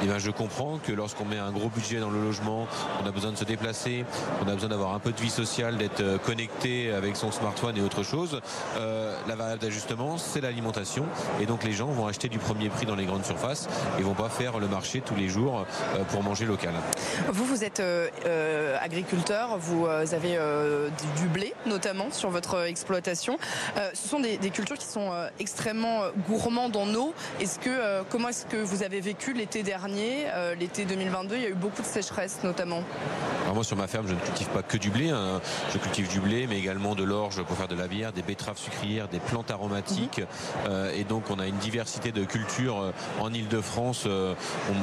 eh 0.02 0.06
ben, 0.06 0.18
je 0.18 0.30
comprends 0.30 0.76
que 0.76 0.92
lorsqu'on 0.92 1.25
met 1.25 1.38
un 1.38 1.52
gros 1.52 1.71
budget 1.71 2.00
dans 2.00 2.11
le 2.11 2.21
logement, 2.21 2.68
on 3.02 3.09
a 3.09 3.11
besoin 3.11 3.33
de 3.33 3.37
se 3.37 3.45
déplacer, 3.45 4.04
on 4.45 4.49
a 4.49 4.52
besoin 4.52 4.68
d'avoir 4.68 4.92
un 4.92 4.99
peu 4.99 5.12
de 5.12 5.21
vie 5.21 5.30
sociale, 5.30 5.78
d'être 5.78 6.00
euh, 6.00 6.18
connecté 6.18 6.92
avec 6.92 7.16
son 7.16 7.33
smartphone 7.33 7.78
et 7.78 7.80
autre 7.80 8.02
chose. 8.02 8.42
La 9.26 9.35
variable 9.35 9.62
d'ajustement, 9.62 10.18
c'est 10.18 10.40
l'alimentation 10.40 10.65
Et 11.40 11.46
donc 11.46 11.64
les 11.64 11.73
gens 11.73 11.87
vont 11.87 12.06
acheter 12.06 12.28
du 12.28 12.38
premier 12.38 12.68
prix 12.68 12.87
dans 12.87 12.94
les 12.94 13.04
grandes 13.04 13.25
surfaces 13.25 13.68
et 13.99 14.02
vont 14.02 14.14
pas 14.14 14.28
faire 14.28 14.58
le 14.58 14.68
marché 14.68 15.00
tous 15.00 15.14
les 15.14 15.28
jours 15.28 15.66
pour 16.11 16.23
manger 16.23 16.44
local. 16.44 16.73
Vous, 17.28 17.44
vous 17.44 17.64
êtes 17.64 17.82
agriculteur, 18.80 19.58
vous 19.58 19.87
avez 19.87 20.38
du 21.16 21.26
blé 21.28 21.54
notamment 21.66 22.11
sur 22.11 22.30
votre 22.30 22.66
exploitation. 22.66 23.38
ce 23.94 24.08
sont 24.08 24.20
des, 24.20 24.38
cultures 24.50 24.78
qui 24.78 24.87
sont 24.87 25.11
extrêmement 25.38 26.02
gourmandes 26.28 26.76
en 26.76 26.92
eau. 26.94 27.14
Est-ce 27.40 27.58
que 27.58 28.02
comment 28.11 28.28
est-ce 28.28 28.46
que 28.46 28.56
vous 28.56 28.82
avez 28.82 29.00
vécu 29.00 29.32
l'été 29.32 29.62
dernier, 29.62 30.26
l'été 30.58 30.85
2022 30.85 31.37
Il 31.37 31.42
y 31.42 31.46
a 31.46 31.50
eu 31.50 31.54
beaucoup 31.54 31.82
de 31.82 31.87
sécheresse 31.87 32.38
notamment. 32.44 32.82
Alors 33.42 33.54
moi 33.54 33.64
sur 33.64 33.76
ma 33.76 33.87
ferme, 33.87 34.06
je 34.08 34.14
ne 34.14 34.18
cultive 34.18 34.49
pas 34.49 34.62
que 34.62 34.76
du 34.76 34.90
blé. 34.90 35.11
Hein. 35.11 35.40
Je 35.73 35.78
cultive 35.78 36.08
du 36.08 36.20
blé, 36.20 36.46
mais 36.49 36.58
également 36.58 36.94
de 36.94 37.04
l'orge 37.04 37.42
pour 37.42 37.56
faire 37.56 37.68
de 37.68 37.76
la 37.76 37.87
bière, 37.87 38.12
des 38.12 38.23
betteraves 38.23 38.58
sucrières, 38.58 39.08
des 39.08 39.20
plantes 39.20 39.50
aromatiques. 39.50 40.20
Et 40.94 41.04
donc 41.04 41.30
on 41.30 41.38
a 41.38 41.46
une 41.46 41.56
diversité 41.56 42.12
de 42.12 42.25
cultures 42.25 42.92
en 43.20 43.32
Ile-de-France. 43.32 44.06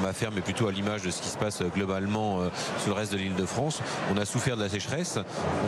ma 0.02 0.14
ferme 0.14 0.38
est 0.38 0.42
plutôt 0.42 0.68
à 0.68 0.72
l'image 0.72 1.02
de 1.02 1.12
ce 1.12 1.22
qui 1.22 1.30
se 1.30 1.38
passe 1.38 1.62
globalement 1.76 2.40
sur 2.80 2.94
le 2.94 2.94
reste 2.94 3.12
de 3.12 3.18
l'île 3.18 3.36
de 3.36 3.46
France. 3.46 3.82
On 4.14 4.18
a 4.18 4.26
souffert 4.26 4.58
de 4.58 4.64
la 4.64 4.70
sécheresse, 4.70 5.20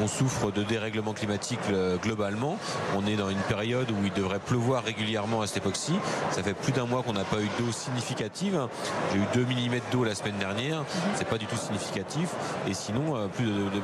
on 0.01 0.07
souffre 0.07 0.51
de 0.51 0.63
dérèglement 0.63 1.13
climatique 1.13 1.59
globalement. 2.01 2.57
On 2.95 3.05
est 3.05 3.15
dans 3.15 3.29
une 3.29 3.37
période 3.37 3.89
où 3.91 4.05
il 4.05 4.13
devrait 4.13 4.39
pleuvoir 4.39 4.83
régulièrement 4.83 5.41
à 5.41 5.47
cette 5.47 5.57
époque-ci. 5.57 5.93
Ça 6.31 6.43
fait 6.43 6.53
plus 6.53 6.71
d'un 6.71 6.85
mois 6.85 7.03
qu'on 7.03 7.13
n'a 7.13 7.23
pas 7.23 7.39
eu 7.39 7.49
d'eau 7.59 7.71
significative. 7.71 8.67
J'ai 9.11 9.19
eu 9.19 9.25
2 9.33 9.45
mm 9.45 9.79
d'eau 9.91 10.03
la 10.03 10.15
semaine 10.15 10.37
dernière. 10.37 10.83
C'est 11.15 11.27
pas 11.27 11.37
du 11.37 11.45
tout 11.45 11.55
significatif. 11.55 12.29
Et 12.67 12.73
sinon, 12.73 13.15
euh, 13.15 13.27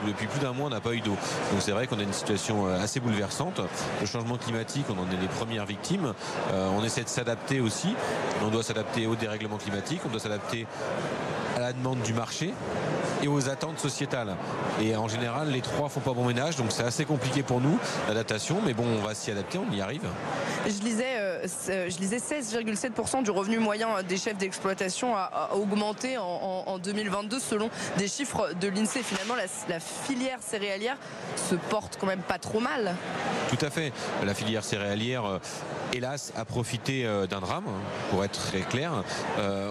depuis 0.08 0.28
plus 0.28 0.40
d'un 0.40 0.54
mois, 0.54 0.68
on 0.68 0.70
n'a 0.70 0.82
pas 0.82 0.94
eu 0.94 1.02
d'eau. 1.02 1.16
Donc 1.52 1.60
c'est 1.60 1.72
vrai 1.72 1.88
qu'on 1.88 2.00
a 2.00 2.04
une 2.04 2.14
situation 2.14 2.68
euh, 2.68 2.82
assez 2.82 3.00
bouleversante. 3.00 3.62
Le 4.00 4.08
changement 4.08 4.38
climatique, 4.38 4.86
on 4.90 4.94
en 4.94 5.12
est 5.12 5.22
les 5.22 5.28
premières 5.28 5.66
victimes. 5.66 6.11
Euh, 6.52 6.70
on 6.78 6.84
essaie 6.84 7.04
de 7.04 7.10
s'adapter 7.10 7.60
aussi. 7.60 7.96
On 8.44 8.50
doit 8.50 8.64
s'adapter 8.64 9.08
au 9.08 9.16
dérèglement 9.16 9.58
climatique. 9.58 10.02
On 10.06 10.10
doit 10.10 10.20
s'adapter 10.20 10.68
la 11.62 11.74
demande 11.74 12.02
du 12.02 12.14
marché 12.14 12.54
et 13.24 13.28
aux 13.28 13.50
attentes 13.50 13.80
sociétales. 13.80 14.36
Et 14.82 14.96
en 14.96 15.08
général, 15.08 15.52
les 15.52 15.62
trois 15.62 15.90
font 15.90 16.00
pas 16.00 16.14
bon 16.14 16.26
ménage, 16.26 16.56
donc 16.56 16.72
c'est 16.72 16.84
assez 16.84 17.06
compliqué 17.06 17.44
pour 17.44 17.62
nous, 17.62 17.78
l'adaptation, 18.08 18.60
mais 18.66 18.74
bon, 18.74 18.86
on 18.86 19.06
va 19.06 19.14
s'y 19.14 19.32
adapter, 19.32 19.60
on 19.60 19.72
y 19.72 19.82
arrive. 19.82 20.08
Je 20.66 20.84
lisais, 20.84 21.18
euh, 21.18 21.46
je 21.90 21.98
lisais 21.98 22.18
16,7% 22.18 23.24
du 23.24 23.32
revenu 23.32 23.60
moyen 23.60 24.04
des 24.04 24.18
chefs 24.18 24.38
d'exploitation 24.38 25.16
a, 25.16 25.52
augmenté 25.56 26.18
en, 26.18 26.80
2022 26.80 27.40
selon 27.40 27.70
des 27.98 28.08
chiffres 28.08 28.54
de 28.60 28.68
l'INSEE. 28.68 29.04
Finalement, 29.04 29.36
la, 29.36 29.46
la, 29.70 29.80
filière 29.80 30.40
céréalière 30.42 30.98
se 31.50 31.56
porte 31.56 31.98
quand 32.00 32.08
même 32.08 32.22
pas 32.22 32.40
trop 32.40 32.60
mal. 32.60 32.96
Tout 33.50 33.64
à 33.64 33.70
fait. 33.70 33.92
La 34.24 34.34
filière 34.34 34.64
céréalière, 34.64 35.26
euh, 35.26 35.40
hélas, 35.94 36.32
a 36.36 36.46
profité 36.46 37.06
euh, 37.06 37.28
d'un 37.28 37.40
drame, 37.40 37.66
pour 38.10 38.24
être 38.24 38.40
très 38.48 38.62
clair. 38.62 39.04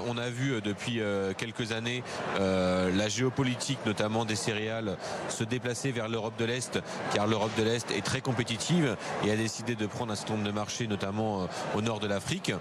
on 0.06 0.18
a 0.18 0.28
vu 0.28 0.60
depuis 0.60 1.00
quelques 1.36 1.72
années 1.72 1.79
la 2.38 3.08
géopolitique, 3.08 3.78
notamment 3.86 4.24
des 4.24 4.36
céréales, 4.36 4.96
se 5.28 5.44
déplacer 5.44 5.92
vers 5.92 6.08
l'Europe 6.08 6.34
de 6.38 6.44
l'Est, 6.44 6.80
car 7.14 7.26
l'Europe 7.26 7.50
de 7.58 7.62
l'Est 7.62 7.90
est 7.90 8.04
très 8.04 8.20
compétitive 8.20 8.96
et 9.24 9.30
a 9.30 9.36
décidé 9.36 9.74
de 9.74 9.86
prendre 9.86 10.12
un 10.12 10.16
certain 10.16 10.34
nombre 10.34 10.46
de 10.46 10.52
marchés 10.52 10.86
notamment 10.86 11.42
euh, 11.42 11.46
au 11.76 11.82
nord 11.82 12.00
de 12.00 12.06
l'Afrique. 12.06 12.52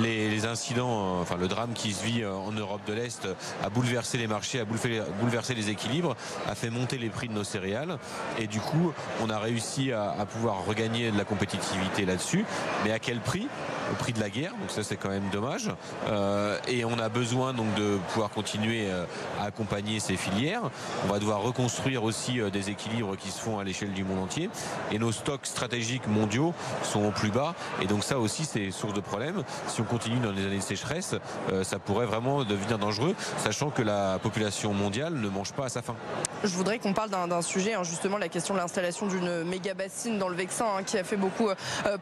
Les, 0.00 0.46
incidents, 0.46 1.18
euh, 1.18 1.22
enfin 1.22 1.36
le 1.36 1.48
drame 1.48 1.72
qui 1.74 1.92
se 1.92 2.04
vit 2.04 2.22
euh, 2.22 2.32
en 2.32 2.52
Europe 2.52 2.82
de 2.86 2.92
l'Est 2.92 3.28
a 3.62 3.70
bouleversé 3.70 4.18
les 4.18 4.26
marchés, 4.26 4.60
a 4.60 4.64
bouleversé 4.64 5.54
les 5.54 5.70
équilibres, 5.70 6.16
a 6.48 6.54
fait 6.54 6.70
monter 6.70 6.98
les 6.98 7.08
prix 7.08 7.28
de 7.28 7.32
nos 7.32 7.44
céréales 7.44 7.98
et 8.38 8.46
du 8.46 8.60
coup 8.60 8.92
on 9.22 9.30
a 9.30 9.38
réussi 9.38 9.92
à 9.92 10.26
pouvoir 10.26 10.64
regagner 10.64 11.10
de 11.10 11.16
la 11.16 11.24
compétitivité 11.24 12.04
là-dessus. 12.04 12.44
Mais 12.84 12.92
à 12.92 12.98
quel 12.98 13.20
prix? 13.20 13.48
Au 13.92 13.96
prix 13.96 14.14
de 14.14 14.20
la 14.20 14.30
guerre, 14.30 14.52
donc 14.52 14.70
ça 14.70 14.82
c'est 14.82 14.96
quand 14.96 15.10
même 15.10 15.28
dommage. 15.30 15.70
Euh, 16.08 16.58
et 16.68 16.84
on 16.84 16.98
a 16.98 17.08
besoin 17.10 17.52
donc 17.52 17.72
de 17.74 17.98
pouvoir 18.12 18.30
continuer 18.34 18.86
euh, 18.88 19.04
à 19.40 19.44
accompagner 19.44 20.00
ces 20.00 20.16
filières. 20.16 20.62
On 21.04 21.12
va 21.12 21.18
devoir 21.18 21.40
reconstruire 21.40 22.04
aussi 22.04 22.40
euh, 22.40 22.50
des 22.50 22.70
équilibres 22.70 23.16
qui 23.16 23.30
se 23.30 23.40
font 23.40 23.58
à 23.58 23.64
l'échelle 23.64 23.92
du 23.92 24.04
monde 24.04 24.18
entier. 24.18 24.50
Et 24.90 24.98
nos 24.98 25.12
stocks 25.12 25.46
stratégiques 25.46 26.06
mondiaux 26.06 26.54
sont 26.82 27.04
au 27.04 27.10
plus 27.10 27.30
bas. 27.30 27.54
Et 27.80 27.86
donc 27.86 28.04
ça 28.04 28.18
aussi 28.18 28.44
c'est 28.44 28.70
source 28.70 28.94
de 28.94 29.00
problème. 29.00 29.42
Si 29.68 29.80
on 29.80 29.84
continue 29.84 30.18
dans 30.18 30.32
les 30.32 30.44
années 30.46 30.58
de 30.58 30.62
sécheresse, 30.62 31.14
ça 31.62 31.78
pourrait 31.78 32.06
vraiment 32.06 32.44
devenir 32.44 32.78
dangereux, 32.78 33.14
sachant 33.38 33.70
que 33.70 33.82
la 33.82 34.18
population 34.18 34.72
mondiale 34.72 35.14
ne 35.14 35.28
mange 35.28 35.52
pas 35.52 35.66
à 35.66 35.68
sa 35.68 35.82
faim. 35.82 35.96
Je 36.42 36.56
voudrais 36.56 36.78
qu'on 36.78 36.92
parle 36.92 37.10
d'un 37.10 37.42
sujet, 37.42 37.74
hein, 37.74 37.82
justement 37.82 38.18
la 38.18 38.28
question 38.28 38.54
de 38.54 38.58
l'installation 38.58 39.06
d'une 39.06 39.44
méga 39.44 39.74
bassine 39.74 40.18
dans 40.18 40.28
le 40.28 40.36
Vexin, 40.36 40.66
hein, 40.78 40.82
qui 40.82 40.98
a 40.98 41.04
fait 41.04 41.16
beaucoup 41.16 41.48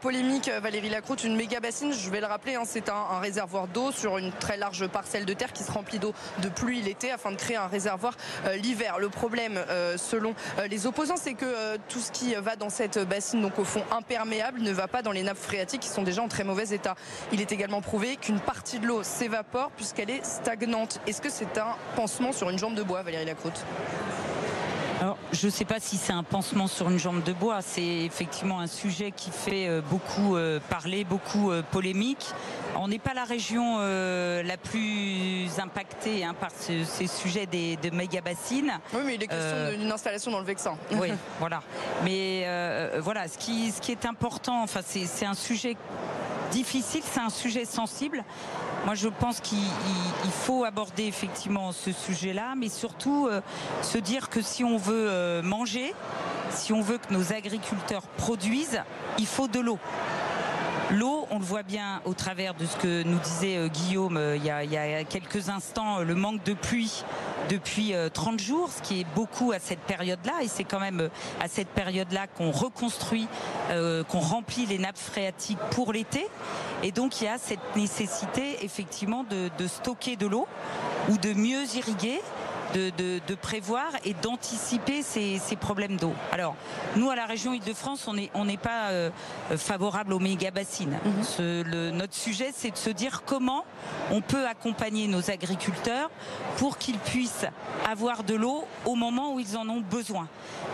polémique. 0.01 0.49
Valérie 0.61 0.89
Lacroute, 0.89 1.23
une 1.23 1.35
méga 1.35 1.59
bassine 1.59 1.83
je 1.91 2.09
vais 2.09 2.21
le 2.21 2.27
rappeler, 2.27 2.55
hein, 2.55 2.63
c'est 2.65 2.89
un, 2.89 3.19
réservoir 3.19 3.67
d'eau 3.67 3.91
sur 3.91 4.17
une 4.17 4.31
très 4.31 4.57
large 4.57 4.87
parcelle 4.87 5.25
de 5.25 5.33
terre 5.33 5.51
qui 5.51 5.63
se 5.63 5.71
remplit 5.71 5.99
d'eau 5.99 6.13
de 6.41 6.49
pluie 6.49 6.81
l'été 6.81 7.11
afin 7.11 7.31
de 7.31 7.35
créer 7.35 7.57
un 7.57 7.67
réservoir 7.67 8.15
euh, 8.45 8.55
l'hiver. 8.55 8.99
Le 8.99 9.09
problème, 9.09 9.59
euh, 9.69 9.97
selon 9.97 10.33
euh, 10.59 10.67
les 10.67 10.87
opposants, 10.87 11.17
c'est 11.17 11.33
que 11.33 11.77
tout 11.89 11.99
ce 11.99 12.11
qui 12.11 12.35
va 12.35 12.55
dans 12.55 12.69
cette 12.69 12.99
bassine, 12.99 13.41
donc 13.41 13.59
au 13.59 13.63
fond 13.63 13.83
imperméable, 13.91 14.61
ne 14.61 14.71
va 14.71 14.87
pas 14.87 15.01
dans 15.01 15.11
les 15.11 15.23
nappes 15.23 15.37
phréatiques 15.37 15.81
qui 15.81 15.89
sont 15.89 16.03
déjà 16.03 16.21
en 16.21 16.27
très 16.27 16.43
mauvais 16.43 16.69
état. 16.69 16.95
Il 17.31 17.41
est 17.41 17.51
également 17.51 17.81
prouvé 17.81 18.17
qu'une 18.17 18.39
partie 18.39 18.79
de 18.79 18.87
l'eau 18.87 19.03
s'évapore 19.03 19.71
puisqu'elle 19.71 20.09
est 20.09 20.25
stagnante. 20.25 20.99
Est-ce 21.07 21.21
que 21.21 21.29
c'est 21.29 21.57
un 21.57 21.75
pansement 21.95 22.31
sur 22.31 22.49
une 22.49 22.59
jambe 22.59 22.75
de 22.75 22.83
bois, 22.83 23.03
Valérie 23.03 23.25
Lacroute? 23.25 23.65
Je 25.31 25.47
ne 25.47 25.51
sais 25.51 25.65
pas 25.65 25.79
si 25.79 25.97
c'est 25.97 26.13
un 26.13 26.23
pansement 26.23 26.67
sur 26.67 26.89
une 26.89 26.99
jambe 26.99 27.23
de 27.23 27.33
bois. 27.33 27.61
C'est 27.61 28.05
effectivement 28.05 28.59
un 28.59 28.67
sujet 28.67 29.11
qui 29.11 29.31
fait 29.31 29.67
euh, 29.67 29.81
beaucoup 29.81 30.35
euh, 30.35 30.59
parler, 30.69 31.03
beaucoup 31.03 31.51
euh, 31.51 31.61
polémique. 31.71 32.25
On 32.75 32.87
n'est 32.87 32.99
pas 32.99 33.13
la 33.13 33.23
région 33.23 33.77
la 33.77 34.57
plus 34.57 35.47
impactée 35.59 36.25
hein, 36.25 36.33
par 36.33 36.49
ces 36.51 37.07
sujets 37.07 37.45
des, 37.45 37.75
de 37.77 37.91
méga 37.91 38.19
bassines. 38.21 38.71
Oui, 38.93 39.01
mais 39.05 39.15
il 39.15 39.23
est 39.23 39.27
question 39.27 39.77
d'une 39.77 39.91
installation 39.91 40.31
dans 40.31 40.39
le 40.39 40.45
Vexin. 40.45 40.75
Oui, 40.99 41.09
voilà. 41.39 41.61
Mais 42.03 42.47
voilà, 42.99 43.27
ce 43.27 43.37
qui, 43.37 43.71
ce 43.71 43.79
qui 43.79 43.91
est 43.91 44.05
important, 44.07 44.63
enfin, 44.63 44.81
c'est 44.83 45.25
un 45.25 45.35
sujet 45.35 45.77
difficile, 46.51 47.03
c'est 47.05 47.19
un 47.19 47.29
sujet 47.29 47.65
sensible. 47.65 48.23
Moi, 48.85 48.95
je 48.95 49.07
pense 49.07 49.39
qu'il 49.39 49.57
faut 50.31 50.65
aborder 50.65 51.05
effectivement 51.05 51.71
ce 51.71 51.93
sujet-là, 51.93 52.53
mais 52.57 52.67
surtout 52.67 53.27
euh, 53.27 53.39
se 53.81 53.97
dire 53.97 54.29
que 54.29 54.41
si 54.41 54.65
on 54.65 54.77
veut 54.77 55.07
euh, 55.09 55.41
manger, 55.41 55.93
si 56.49 56.73
on 56.73 56.81
veut 56.81 56.97
que 56.97 57.13
nos 57.13 57.31
agriculteurs 57.31 58.03
produisent, 58.17 58.81
il 59.17 59.25
faut 59.25 59.47
de 59.47 59.61
l'eau. 59.61 59.79
L'eau, 60.91 61.27
on 61.31 61.39
le 61.39 61.45
voit 61.45 61.63
bien 61.63 62.01
au 62.05 62.13
travers 62.13 62.53
de 62.53 62.65
ce 62.65 62.75
que 62.77 63.03
nous 63.03 63.19
disait 63.19 63.57
euh, 63.57 63.67
Guillaume 63.67 64.19
il 64.35 64.43
y, 64.43 64.49
a, 64.49 65.03
quelques 65.03 65.49
instants, 65.49 65.99
le 65.99 66.15
manque 66.15 66.43
de 66.43 66.53
pluie 66.53 67.03
depuis 67.49 67.93
30 68.13 68.39
jours, 68.39 68.69
ce 68.71 68.81
qui 68.81 69.01
est 69.01 69.07
beaucoup 69.15 69.51
à 69.51 69.59
cette 69.59 69.79
période-là. 69.79 70.43
Et 70.43 70.47
c'est 70.47 70.63
quand 70.63 70.79
même 70.79 71.09
à 71.41 71.47
cette 71.47 71.67
période-là 71.67 72.27
qu'on 72.27 72.51
reconstruit, 72.51 73.27
qu'on 73.69 74.19
remplit 74.19 74.65
les 74.65 74.77
nappes 74.77 74.97
phréatiques 74.97 75.59
pour 75.71 75.91
l'été. 75.91 76.25
Et 76.83 76.91
donc 76.91 77.21
il 77.21 77.25
y 77.25 77.27
a 77.27 77.37
cette 77.37 77.75
nécessité 77.75 78.63
effectivement 78.63 79.23
de, 79.23 79.67
stocker 79.67 80.15
de 80.15 80.27
l'eau 80.27 80.47
ou 81.09 81.17
de 81.17 81.33
mieux 81.33 81.63
irriguer. 81.75 82.21
De, 82.73 83.35
prévoir 83.35 83.91
et 84.05 84.13
d'anticiper 84.13 85.01
ces, 85.03 85.39
problèmes 85.59 85.97
d'eau. 85.97 86.13
Alors, 86.31 86.55
nous, 86.95 87.09
à 87.09 87.15
la 87.15 87.25
région 87.25 87.53
Île-de-France, 87.53 88.07
on 88.07 88.13
n'est 88.13 88.31
on 88.33 88.45
pas 88.55 88.89
euh, 88.89 89.09
favorable 89.57 90.13
aux 90.13 90.19
méga 90.19 90.51
bassines. 90.51 90.97
Mhm. 91.39 91.91
notre 91.91 92.13
sujet, 92.13 92.51
c'est 92.53 92.71
de 92.71 92.77
se 92.77 92.89
dire 92.89 93.23
comment 93.25 93.65
on 94.11 94.21
peut 94.21 94.47
accompagner 94.47 95.07
nos 95.07 95.29
agriculteurs 95.29 96.09
pour 96.57 96.77
qu'ils 96.77 96.99
puissent 96.99 97.45
avoir 97.89 98.23
de 98.23 98.35
l'eau 98.35 98.65
au 98.85 98.95
moment 98.95 99.33
où 99.33 99.39
ils 99.39 99.57
en 99.57 99.67
ont 99.69 99.81
besoin. 99.81 100.27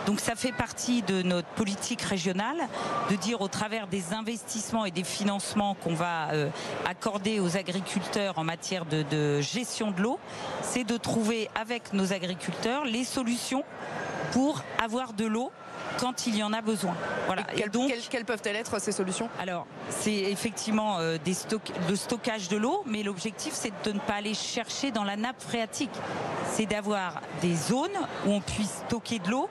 Donc 0.06 0.20
ça 0.20 0.34
fait 0.34 0.52
partie 0.52 1.02
de 1.02 1.22
notre 1.22 1.48
politique 1.48 2.02
régionale 2.02 2.56
de 3.10 3.16
dire 3.16 3.40
au 3.40 3.48
travers 3.48 3.86
des 3.86 4.12
investissements 4.12 4.84
et 4.84 4.90
des 4.90 5.04
financements 5.04 5.74
qu'on 5.74 5.94
va 5.94 6.30
euh, 6.32 6.48
accorder 6.88 7.40
aux 7.40 7.56
agriculteurs 7.56 8.38
en 8.38 8.44
matière 8.44 8.84
de, 8.86 9.40
gestion 9.40 9.90
de 9.90 10.02
l'eau, 10.02 10.18
c'est 10.62 10.84
de 10.84 10.96
trouver 10.96 11.48
avec 11.54 11.89
nos 11.92 12.12
agriculteurs 12.12 12.84
les 12.84 13.04
solutions 13.04 13.64
pour 14.32 14.62
avoir 14.82 15.12
de 15.12 15.26
l'eau 15.26 15.50
quand 15.98 16.26
il 16.26 16.36
y 16.36 16.42
en 16.42 16.52
a 16.52 16.60
besoin. 16.60 16.94
Voilà. 17.26 17.44
Et 17.56 17.68
donc, 17.68 17.92
quelles, 18.10 18.24
peuvent-elles 18.24 18.56
être 18.56 18.80
ces 18.80 18.92
solutions? 18.92 19.28
Alors, 19.40 19.66
c'est 19.88 20.14
effectivement 20.14 20.98
euh, 20.98 21.18
des 21.24 21.34
le 21.88 21.96
stockage 21.96 22.48
de 22.48 22.56
l'eau, 22.56 22.82
mais 22.86 23.02
l'objectif 23.02 23.52
c'est 23.54 23.72
de 23.84 23.92
ne 23.92 23.98
pas 23.98 24.14
aller 24.14 24.34
chercher 24.34 24.90
dans 24.90 25.04
la 25.04 25.16
nappe 25.16 25.40
phréatique. 25.40 25.90
C'est 26.50 26.66
d'avoir 26.66 27.20
des 27.42 27.54
zones 27.54 27.88
où 28.26 28.30
on 28.30 28.40
puisse 28.40 28.82
stocker 28.86 29.18
de 29.18 29.30
l'eau 29.30 29.48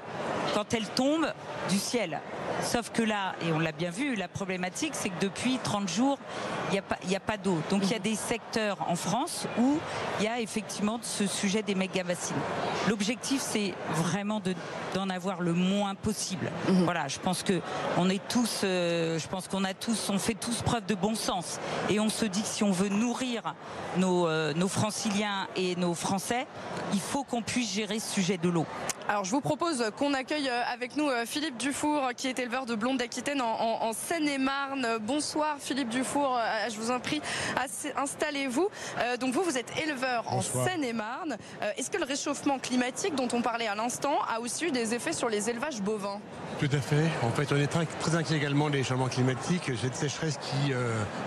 quand 0.54 0.74
elle 0.74 0.88
tombe 0.88 1.32
du 1.70 1.78
ciel. 1.78 2.20
Sauf 2.64 2.92
que 2.92 3.02
là, 3.02 3.36
et 3.42 3.52
on 3.52 3.60
l'a 3.60 3.72
bien 3.72 3.90
vu, 3.90 4.16
la 4.16 4.28
problématique, 4.28 4.92
c'est 4.94 5.10
que 5.10 5.20
depuis 5.20 5.60
30 5.64 5.90
jours, 5.90 6.18
il 6.70 6.74
n'y 6.74 6.80
a 6.80 6.82
pas, 6.82 6.98
a 7.16 7.20
pas 7.20 7.38
d'eau. 7.38 7.58
Donc 7.70 7.84
il 7.84 7.92
y 7.92 7.96
a 7.96 8.00
des 8.00 8.16
secteurs 8.16 8.78
en 8.88 8.96
France 8.96 9.48
où 9.58 9.80
il 10.20 10.26
y 10.26 10.28
a 10.28 10.40
effectivement 10.40 11.00
ce 11.02 11.26
sujet 11.26 11.64
des 11.64 11.76
méga-bassines. 11.76 12.36
L'objectif, 12.88 13.42
c'est 13.42 13.74
vraiment 13.94 14.42
d'en 14.94 15.10
avoir 15.10 15.42
le 15.42 15.54
moins 15.54 15.96
possible. 15.96 16.52
Mhm. 16.68 16.84
Voilà, 16.84 17.08
je 17.08 17.20
pense 17.20 17.44
que 17.44 17.62
on 17.98 18.10
est 18.10 18.22
tous, 18.28 18.62
euh, 18.64 19.20
je 19.20 19.28
pense 19.28 19.48
qu'on 19.48 19.64
a 19.64 19.74
tous, 19.74 20.10
on 20.10 20.20
fait 20.20 20.34
tous 20.34 20.62
preuve 20.62 20.86
de 20.86 20.96
bon 20.96 21.16
sens. 21.16 21.60
Et 21.90 22.00
on 22.00 22.10
se 22.10 22.26
dit 22.26 22.42
que 22.42 22.48
si 22.48 22.64
on 22.64 22.72
veut 22.72 22.90
nourrir 22.90 23.56
nos, 23.98 24.28
euh, 24.28 24.54
nos 24.54 24.68
franciliens 24.68 25.48
et 25.56 25.76
nos 25.76 25.94
Français, 25.94 26.48
il 26.94 27.00
faut 27.00 27.24
qu'on 27.24 27.42
puisse 27.42 27.72
gérer 27.72 28.00
ce 28.00 28.14
sujet 28.14 28.38
de 28.38 28.50
l'eau. 28.50 28.66
Alors 29.10 29.26
je 29.26 29.32
vous 29.32 29.42
propose 29.42 29.84
qu'on 29.98 30.14
accueille 30.14 30.50
euh, 30.50 30.62
avec 30.72 30.96
nous 30.96 31.10
euh, 31.10 31.26
Philippe 31.26 31.58
Dufour, 31.58 32.10
qui 32.16 32.28
est 32.28 32.38
éleveur 32.38 32.68
de 32.68 32.76
blondes 32.76 33.00
d'Aquitaine 33.00 33.42
en, 33.42 33.92
Seine-et-Marne. 33.92 35.00
Bonsoir 35.02 35.56
Philippe 35.60 35.90
Dufour, 35.90 36.38
euh, 36.38 36.70
je 36.70 36.78
vous 36.78 36.92
en 36.92 37.00
prie, 37.00 37.20
installez-vous. 37.98 38.70
Donc 39.20 39.34
vous, 39.34 39.42
vous 39.42 39.58
êtes 39.58 39.74
éleveur 39.84 40.32
en 40.32 40.42
Seine-et-Marne. 40.42 41.38
Est-ce 41.76 41.90
que 41.90 41.98
le 41.98 42.06
réchauffement 42.06 42.60
climatique 42.60 43.16
dont 43.16 43.28
on 43.34 43.42
parlait 43.42 43.66
à 43.66 43.74
l'instant 43.74 44.20
a 44.32 44.40
aussi 44.42 44.66
eu 44.66 44.72
des 44.72 44.94
effets 44.94 45.14
sur 45.14 45.28
les 45.28 45.50
élevages 45.50 45.82
bovins? 45.82 46.20
Tout 46.60 46.70
à 46.72 46.80
fait. 46.80 47.08
En 47.24 47.32
fait, 47.32 47.52
on 47.52 47.56
est 47.56 47.68
très, 47.68 48.16
inquiet 48.16 48.36
également 48.36 48.70
des 48.70 48.84
changements 48.84 49.08
climatiques. 49.08 49.72
Cette 49.82 49.96
sécheresse 49.96 50.38
qui, 50.38 50.74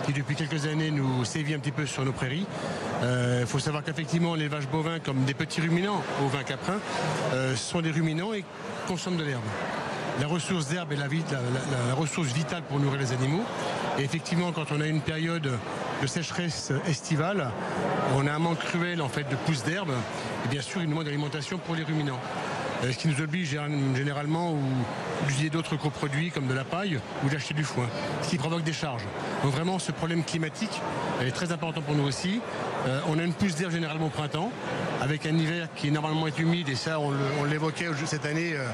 qui 0.07 0.13
depuis 0.13 0.37
quelques 0.37 0.67
années 0.67 0.93
nous 0.93 1.25
sévit 1.25 1.55
un 1.55 1.59
petit 1.59 1.73
peu 1.73 1.87
sur 1.87 2.05
nos 2.05 2.13
prairies. 2.13 2.47
Il 3.03 3.47
faut 3.47 3.59
savoir 3.59 3.83
qu'effectivement 3.83 4.37
l'élevage 4.37 4.69
bovin, 4.69 5.01
comme 5.01 5.25
des 5.25 5.35
petits 5.35 5.61
ruminants, 5.61 6.03
ovins 6.25 6.45
caprins, 6.45 6.79
sont 7.73 7.81
des 7.81 7.91
ruminants 7.91 8.35
et 8.35 8.45
consomment 8.87 9.17
de 9.17 9.25
l'herbe. 9.25 9.43
La 10.21 10.27
ressource 10.27 10.69
d'herbe 10.69 10.93
est 10.93 10.97
la, 10.97 11.95
ressource 11.95 12.29
vitale 12.29 12.63
pour 12.69 12.79
nourrir 12.79 13.01
les 13.01 13.13
animaux. 13.13 13.43
Et 13.99 14.03
effectivement, 14.03 14.53
quand 14.53 14.73
on 14.73 14.81
a 14.83 14.87
une 14.87 15.01
période 15.01 15.51
de 16.03 16.07
sécheresse 16.07 16.71
estivale, 16.87 17.51
on 18.15 18.27
a 18.27 18.33
un 18.33 18.39
manque 18.39 18.59
cruel 18.59 19.01
en 19.01 19.09
fait 19.09 19.27
de 19.31 19.37
pousses 19.37 19.65
d'herbe. 19.65 19.93
Et 20.45 20.49
bien 20.49 20.61
sûr, 20.61 20.83
une 20.83 20.91
demande 20.91 21.07
d'alimentation 21.07 21.57
pour 21.57 21.75
les 21.75 21.83
ruminants. 21.83 22.21
Euh, 22.85 22.93
ce 22.93 22.99
qui 22.99 23.09
nous 23.09 23.21
oblige 23.23 23.57
généralement 23.95 24.55
d'utiliser 25.27 25.51
d'autres 25.51 25.77
coproduits 25.77 26.31
comme 26.31 26.49
de 26.49 26.55
la 26.55 26.65
paille 26.65 26.99
ou 27.25 27.29
d'acheter 27.29 27.55
du 27.55 27.65
foin, 27.65 27.87
ce 28.23 28.29
qui 28.29 28.39
provoque 28.39 28.65
des 28.65 28.73
charges. 28.73 29.05
Donc 29.45 29.53
vraiment, 29.53 29.79
ce 29.79 29.93
problème 29.93 30.25
climatique 30.25 30.81
est 31.23 31.31
très 31.31 31.53
important 31.53 31.81
pour 31.81 31.95
nous 31.95 32.05
aussi. 32.05 32.41
Euh, 32.87 33.01
on 33.09 33.19
a 33.19 33.23
une 33.23 33.33
pousse 33.33 33.55
d'herbe 33.55 33.73
généralement 33.73 34.07
au 34.07 34.11
printemps, 34.11 34.51
avec 35.03 35.27
un 35.27 35.37
hiver 35.37 35.69
qui 35.75 35.91
normalement 35.91 36.29
est 36.29 36.39
humide, 36.39 36.69
et 36.69 36.77
ça 36.77 37.01
on 37.01 37.45
l'évoquait 37.45 37.89
cette 38.07 38.25
année. 38.25 38.53
Euh, 38.55 38.69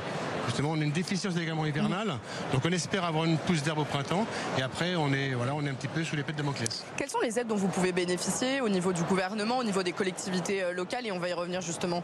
justement, 0.47 0.71
on 0.73 0.81
a 0.81 0.85
une 0.85 0.93
déficience 0.93 1.35
également 1.37 1.65
hivernale. 1.65 2.19
Donc 2.53 2.63
on 2.65 2.71
espère 2.71 3.05
avoir 3.05 3.25
une 3.25 3.39
pousse 3.39 3.63
d'herbe 3.63 3.79
au 3.79 3.85
printemps. 3.85 4.27
Et 4.59 4.63
après, 4.63 4.95
on 4.97 5.13
est, 5.13 5.35
voilà, 5.35 5.55
on 5.55 5.65
est 5.65 5.71
un 5.71 5.75
petit 5.75 5.89
peu 5.89 6.05
sous 6.05 6.17
les 6.17 6.23
pêtes 6.23 6.37
de 6.37 6.43
Damoclès. 6.43 6.85
Quelles 6.97 7.09
sont 7.09 7.21
les 7.21 7.39
aides 7.39 7.47
dont 7.47 7.57
vous 7.57 7.69
pouvez 7.69 7.93
bénéficier 7.93 8.61
au 8.61 8.69
niveau 8.69 8.93
du 8.93 9.03
gouvernement, 9.03 9.59
au 9.59 9.65
niveau 9.65 9.83
des 9.83 9.93
collectivités 9.93 10.63
euh, 10.63 10.73
locales 10.73 11.07
Et 11.07 11.13
on 11.13 11.19
va 11.19 11.29
y 11.29 11.33
revenir 11.33 11.63
justement. 11.63 12.03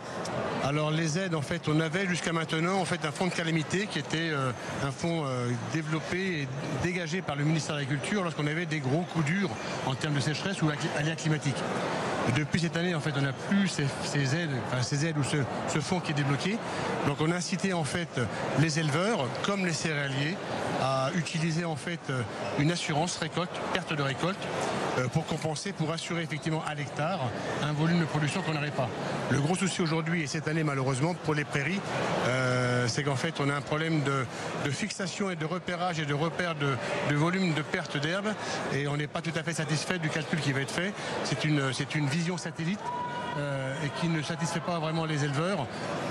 Alors 0.62 0.90
les 0.90 1.18
aides, 1.18 1.34
en 1.34 1.42
fait, 1.42 1.68
on 1.68 1.78
avait 1.80 2.06
jusqu'à 2.06 2.32
maintenant 2.32 2.80
en 2.80 2.84
fait, 2.86 3.04
un 3.04 3.12
fonds 3.12 3.26
de 3.26 3.34
calamité 3.34 3.86
qui 3.86 3.98
était 3.98 4.30
euh, 4.30 4.52
un 4.82 4.90
fonds 4.90 5.24
développé 5.72 6.42
et 6.42 6.48
dégagé 6.82 7.20
par 7.20 7.36
le 7.36 7.44
ministère 7.44 7.74
de 7.74 7.80
l'Agriculture 7.80 8.22
lorsqu'on 8.22 8.46
avait 8.46 8.66
des 8.66 8.80
gros 8.80 9.02
coups 9.12 9.26
durs 9.26 9.50
en 9.86 9.94
termes 9.94 10.14
de 10.14 10.20
sécheresse 10.20 10.62
ou 10.62 10.70
aléas 10.96 11.16
climatiques. 11.16 11.62
Depuis 12.36 12.60
cette 12.60 12.76
année, 12.76 12.94
en 12.94 13.00
fait, 13.00 13.12
on 13.16 13.22
n'a 13.22 13.32
plus 13.32 13.68
ces, 13.68 14.34
aides, 14.34 14.50
enfin, 14.66 14.82
ces 14.82 15.06
aides 15.06 15.18
ou 15.18 15.24
ce, 15.24 15.80
fonds 15.80 16.00
qui 16.00 16.12
est 16.12 16.14
débloqué. 16.14 16.58
Donc, 17.06 17.18
on 17.20 17.30
a 17.30 17.36
incité 17.36 17.72
en 17.72 17.84
fait 17.84 18.20
les 18.60 18.78
éleveurs, 18.78 19.28
comme 19.42 19.66
les 19.66 19.72
céréaliers, 19.72 20.36
à 20.82 21.10
utiliser 21.14 21.64
en 21.64 21.76
fait 21.76 22.00
une 22.58 22.70
assurance 22.72 23.18
récolte, 23.18 23.50
perte 23.72 23.94
de 23.94 24.02
récolte, 24.02 24.38
euh, 24.98 25.08
pour 25.08 25.26
compenser, 25.26 25.72
pour 25.72 25.90
assurer 25.90 26.22
effectivement 26.22 26.62
à 26.66 26.74
l'hectare 26.74 27.20
un 27.62 27.72
volume 27.72 28.00
de 28.00 28.04
production 28.04 28.42
qu'on 28.42 28.52
n'aurait 28.52 28.70
pas. 28.70 28.88
Le 29.30 29.40
gros 29.40 29.56
souci 29.56 29.82
aujourd'hui 29.82 30.22
et 30.22 30.26
cette 30.26 30.46
année 30.46 30.62
malheureusement 30.62 31.14
pour 31.14 31.34
les 31.34 31.44
prairies, 31.44 31.80
euh, 32.26 32.43
c'est 32.88 33.02
qu'en 33.02 33.16
fait 33.16 33.34
on 33.40 33.48
a 33.48 33.54
un 33.54 33.60
problème 33.60 34.02
de, 34.02 34.70
fixation 34.70 35.30
et 35.30 35.36
de 35.36 35.44
repérage 35.44 36.00
et 36.00 36.06
de 36.06 36.14
repère 36.14 36.54
de, 36.54 37.14
volume 37.14 37.54
de 37.54 37.62
perte 37.62 37.96
d'herbe 37.96 38.28
et 38.72 38.88
on 38.88 38.96
n'est 38.96 39.06
pas 39.06 39.20
tout 39.20 39.32
à 39.36 39.42
fait 39.42 39.52
satisfait 39.52 39.98
du 39.98 40.08
calcul 40.08 40.40
qui 40.40 40.52
va 40.52 40.60
être 40.60 40.70
fait. 40.70 40.92
C'est 41.24 41.44
une, 41.44 41.62
une 41.94 42.06
vision 42.06 42.36
satellite 42.36 42.80
euh, 43.36 43.74
et 43.84 43.88
qui 44.00 44.08
ne 44.08 44.22
satisfait 44.22 44.60
pas 44.60 44.78
vraiment 44.78 45.04
les 45.06 45.24
éleveurs. 45.24 45.66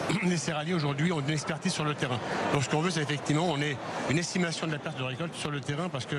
Les 0.23 0.35
céréaliers 0.35 0.73
aujourd'hui 0.73 1.13
ont 1.13 1.21
une 1.21 1.29
expertise 1.29 1.71
sur 1.71 1.85
le 1.85 1.93
terrain. 1.93 2.19
Donc 2.53 2.63
ce 2.63 2.69
qu'on 2.69 2.81
veut, 2.81 2.89
c'est 2.91 3.01
effectivement 3.01 3.45
on 3.49 3.61
est 3.61 3.77
une 4.09 4.17
estimation 4.17 4.67
de 4.67 4.73
la 4.73 4.79
perte 4.79 4.97
de 4.97 5.03
récolte 5.03 5.33
sur 5.33 5.49
le 5.49 5.61
terrain 5.61 5.87
parce 5.87 6.05
que 6.05 6.17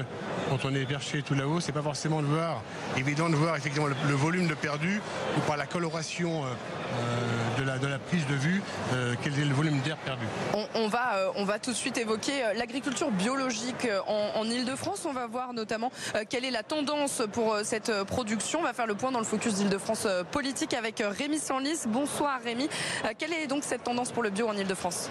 quand 0.49 0.65
on 0.65 0.75
est 0.75 0.87
perché 0.87 1.23
tout 1.23 1.35
là-haut, 1.35 1.61
c'est 1.61 1.73
pas 1.73 1.83
forcément 1.83 2.23
de 2.23 2.27
voir 2.27 2.63
évident 2.97 3.29
de 3.29 3.37
voir 3.37 3.55
effectivement 3.57 3.89
le, 3.89 4.15
volume 4.15 4.47
de 4.47 4.55
perdu 4.55 5.03
ou 5.37 5.41
par 5.41 5.59
la 5.59 5.67
coloration 5.67 6.45
euh, 6.45 6.47
euh, 6.47 7.34
de, 7.57 7.87
la, 7.87 7.99
prise 7.99 8.27
de 8.27 8.35
vue 8.35 8.63
quel 9.23 9.39
est 9.39 9.45
le 9.45 9.55
volume 9.55 9.81
d'air 9.81 9.97
perdu? 9.99 10.25
On, 10.75 10.89
va, 10.89 11.33
on 11.37 11.45
va 11.45 11.59
tout 11.59 11.71
de 11.71 11.77
suite 11.77 11.99
évoquer 11.99 12.43
l'agriculture 12.57 13.11
biologique 13.11 13.89
en, 14.07 14.41
en 14.41 14.45
Ile-de-France. 14.45 15.07
On 15.09 15.13
va 15.13 15.27
voir 15.27 15.53
notamment 15.53 15.91
quelle 16.29 16.45
est 16.45 16.51
la 16.51 16.63
tendance 16.63 17.23
pour 17.33 17.57
cette 17.63 18.05
production. 18.05 18.61
On 18.61 18.63
va 18.65 18.73
faire 18.73 18.87
le 18.87 18.95
point 18.95 19.13
dans 19.13 19.19
le 19.19 19.25
focus 19.25 19.55
d'Île-de-France 19.55 20.07
politique 20.31 20.75
avec 20.75 21.03
Rémi 21.05 21.39
Sanlis. 21.39 21.81
Bonsoir 21.87 22.41
Rémi. 22.45 22.69
Euh, 23.05 23.13
quelle 23.19 23.33
est 23.33 23.47
donc 23.47 23.65
cette 23.65 23.85
tendance 23.85 24.13
pour 24.13 24.23
le 24.23 24.31
bio 24.31 24.49
en 24.49 24.57
Ile-de-France 24.57 25.11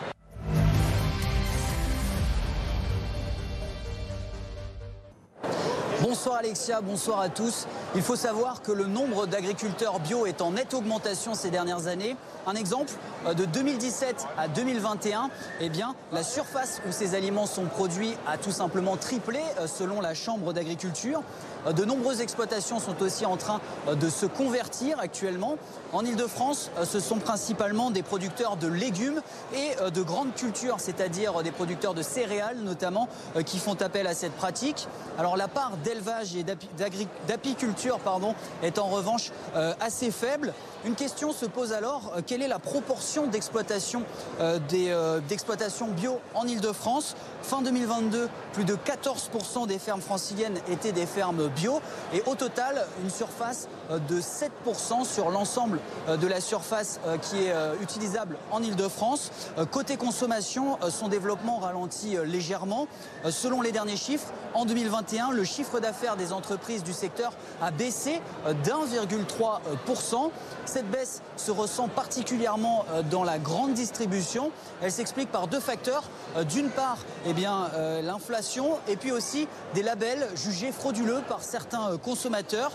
Bonsoir 6.13 6.36
Alexia, 6.36 6.80
bonsoir 6.80 7.21
à 7.21 7.30
tous. 7.30 7.65
Il 7.95 8.04
faut 8.04 8.15
savoir 8.15 8.62
que 8.62 8.71
le 8.71 8.86
nombre 8.86 9.26
d'agriculteurs 9.26 9.99
bio 9.99 10.28
est 10.28 10.41
en 10.41 10.52
nette 10.52 10.76
augmentation 10.76 11.34
ces 11.34 11.49
dernières 11.49 11.88
années. 11.88 12.15
Un 12.45 12.54
exemple, 12.54 12.93
euh, 13.26 13.34
de 13.34 13.45
2017 13.45 14.28
à 14.38 14.47
2021, 14.47 15.32
eh 15.60 15.69
bien, 15.69 15.95
la 16.12 16.21
surface 16.21 16.84
où 16.88 16.91
ces 16.91 17.15
aliments 17.15 17.47
sont 17.47 17.65
produits 17.65 18.13
a 18.28 18.38
tout 18.38 18.52
simplement 18.52 18.95
triplé 18.95 19.39
euh, 19.58 19.65
selon 19.65 20.02
la 20.02 20.13
Chambre 20.13 20.54
d'agriculture. 20.54 21.23
Euh, 21.65 21.73
de 21.73 21.86
nombreuses 21.86 22.21
exploitations 22.21 22.80
sont 22.80 23.02
aussi 23.02 23.26
en 23.26 23.38
train 23.38 23.62
de 23.88 24.10
se 24.10 24.26
convertir 24.26 24.99
actuellement. 24.99 25.58
En 25.91 26.06
Ile-de-France, 26.06 26.71
ce 26.84 26.99
sont 26.99 27.17
principalement 27.17 27.91
des 27.91 28.04
producteurs 28.04 28.58
de 28.58 28.67
légumes 28.67 29.21
et 29.54 29.91
de 29.91 30.02
grandes 30.02 30.34
cultures, 30.34 30.80
c'est-à-dire 30.80 31.43
des 31.43 31.52
producteurs 31.52 31.93
de 31.93 32.02
céréales 32.02 32.58
notamment, 32.58 33.08
qui 33.45 33.60
font 33.60 33.80
appel 33.82 34.08
à 34.08 34.13
cette 34.13 34.34
pratique. 34.34 34.88
Alors 35.19 35.38
la 35.38 35.47
part 35.47 35.78
d'élevage 35.84 36.36
et 36.36 36.43
d'apiculture 37.28 37.99
est 38.63 38.80
en 38.80 38.88
revanche 38.88 39.32
assez 39.80 40.10
faible. 40.10 40.54
Une 40.86 40.95
question 40.95 41.32
se 41.32 41.45
pose 41.45 41.71
alors, 41.71 42.12
euh, 42.17 42.21
quelle 42.26 42.41
est 42.41 42.47
la 42.49 42.60
proportion 42.60 43.28
d'exploitation 43.28 44.04
euh, 44.41 44.60
euh, 44.73 45.21
d'exploitation 45.30 45.88
bio 45.88 46.19
en 46.34 46.45
Ile-de-France? 46.45 47.15
Fin 47.41 47.62
2022, 47.62 48.28
plus 48.52 48.65
de 48.65 48.76
14% 48.76 49.65
des 49.65 49.80
fermes 49.80 50.02
franciliennes 50.02 50.60
étaient 50.69 50.91
des 50.91 51.06
fermes 51.06 51.47
bio 51.56 51.82
et 52.13 52.22
au 52.26 52.36
total, 52.36 52.86
une 53.04 53.10
surface 53.10 53.68
de 53.89 54.20
7% 54.20 55.06
sur 55.06 55.30
l'ensemble 55.30 55.80
de 56.08 56.28
la 56.28 56.42
surface 56.42 57.00
qui 57.22 57.46
est 57.46 57.54
utilisable 57.82 58.38
en 58.52 58.62
Ile-de-France. 58.62 59.32
Côté 59.72 59.98
consommation, 59.98 60.78
son 60.89 61.08
développement 61.08 61.60
ralentit 61.60 62.18
légèrement. 62.26 62.88
Selon 63.30 63.62
les 63.62 63.72
derniers 63.72 63.98
chiffres, 63.98 64.28
en 64.54 64.66
2021, 64.66 65.32
le 65.32 65.44
chiffre 65.44 65.80
d'affaires 65.80 66.16
des 66.16 66.34
entreprises 66.34 66.84
du 66.84 66.94
secteur 66.94 67.34
a 67.62 67.72
baissé 67.72 68.22
d'1,3%. 68.48 70.32
Cette 70.66 70.89
baisse 70.89 71.22
se 71.38 71.52
ressent 71.52 71.88
particulièrement 71.88 72.86
euh, 72.92 73.02
dans 73.04 73.24
la 73.24 73.38
grande 73.38 73.74
distribution. 73.74 74.52
Elle 74.82 74.92
s'explique 74.92 75.32
par 75.32 75.48
deux 75.48 75.60
facteurs. 75.60 76.04
Euh, 76.36 76.44
d'une 76.44 76.70
part, 76.70 76.98
eh 77.28 77.34
euh, 77.46 78.02
l'inflation 78.02 78.78
et 78.88 78.96
puis 78.96 79.12
aussi 79.12 79.48
des 79.74 79.84
labels 79.84 80.28
jugés 80.36 80.72
frauduleux 80.72 81.22
par 81.28 81.42
certains 81.43 81.97
consommateurs. 81.97 82.71